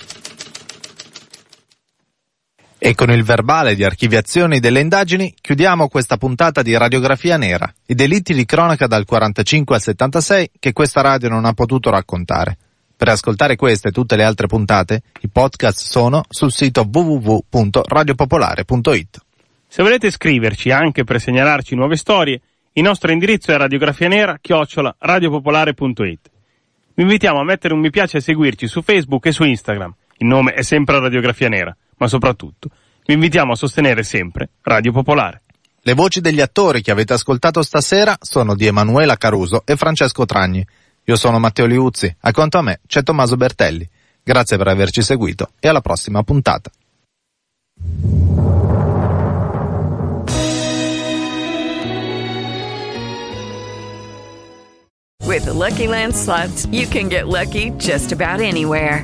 E 2.85 2.93
con 2.93 3.09
il 3.09 3.23
verbale 3.23 3.73
di 3.73 3.83
archiviazione 3.83 4.59
delle 4.59 4.79
indagini 4.79 5.33
chiudiamo 5.41 5.87
questa 5.87 6.17
puntata 6.17 6.61
di 6.61 6.77
Radiografia 6.77 7.35
Nera, 7.35 7.73
i 7.87 7.95
delitti 7.95 8.31
di 8.31 8.45
cronaca 8.45 8.85
dal 8.85 9.05
45 9.05 9.73
al 9.73 9.81
76 9.81 10.51
che 10.59 10.71
questa 10.71 11.01
radio 11.01 11.27
non 11.27 11.45
ha 11.45 11.53
potuto 11.53 11.89
raccontare. 11.89 12.55
Per 12.95 13.09
ascoltare 13.09 13.55
queste 13.55 13.87
e 13.87 13.91
tutte 13.91 14.15
le 14.15 14.23
altre 14.23 14.45
puntate, 14.45 15.01
i 15.21 15.29
podcast 15.29 15.79
sono 15.79 16.25
sul 16.29 16.51
sito 16.51 16.87
www.radiopopolare.it. 16.87 19.19
Se 19.67 19.81
volete 19.81 20.11
scriverci 20.11 20.69
anche 20.69 21.03
per 21.03 21.19
segnalarci 21.19 21.73
nuove 21.73 21.95
storie, 21.95 22.39
il 22.73 22.83
nostro 22.83 23.11
indirizzo 23.11 23.51
è 23.51 23.57
radiografianera 23.57 24.37
chiocciola 24.39 24.95
radiopopolare.it. 24.99 26.29
Vi 26.93 27.01
invitiamo 27.01 27.39
a 27.39 27.43
mettere 27.43 27.73
un 27.73 27.79
mi 27.79 27.89
piace 27.89 28.17
e 28.17 28.19
a 28.19 28.23
seguirci 28.23 28.67
su 28.67 28.83
Facebook 28.83 29.25
e 29.25 29.31
su 29.31 29.43
Instagram. 29.43 29.91
Il 30.17 30.27
nome 30.27 30.53
è 30.53 30.61
sempre 30.61 30.99
Radiografia 30.99 31.49
Nera, 31.49 31.75
ma 31.97 32.07
soprattutto 32.07 32.69
vi 33.05 33.13
invitiamo 33.13 33.53
a 33.53 33.55
sostenere 33.55 34.03
sempre 34.03 34.49
Radio 34.61 34.91
Popolare. 34.91 35.41
Le 35.81 35.93
voci 35.93 36.21
degli 36.21 36.41
attori 36.41 36.81
che 36.81 36.89
avete 36.89 37.13
ascoltato 37.13 37.61
stasera 37.61 38.17
sono 38.19 38.55
di 38.55 38.65
Emanuela 38.65 39.17
Caruso 39.17 39.61
e 39.63 39.75
Francesco 39.75 40.25
Tragni. 40.25 40.65
Io 41.03 41.15
sono 41.15 41.37
Matteo 41.37 41.67
Liuzzi, 41.67 42.13
accanto 42.21 42.57
a 42.57 42.63
me 42.63 42.79
c'è 42.87 43.03
Tommaso 43.03 43.37
Bertelli. 43.37 43.87
Grazie 44.23 44.57
per 44.57 44.67
averci 44.67 45.03
seguito 45.03 45.49
e 45.59 45.67
alla 45.67 45.81
prossima 45.81 46.23
puntata. 46.23 46.71
With 55.27 55.45
the 55.45 55.53
Lucky 55.53 55.87
Land 55.87 56.13
slots, 56.13 56.65
you 56.71 56.87
can 56.87 57.09
get 57.09 57.27
lucky 57.27 57.71
just 57.77 58.11
about 58.11 58.41
anywhere. 58.41 59.03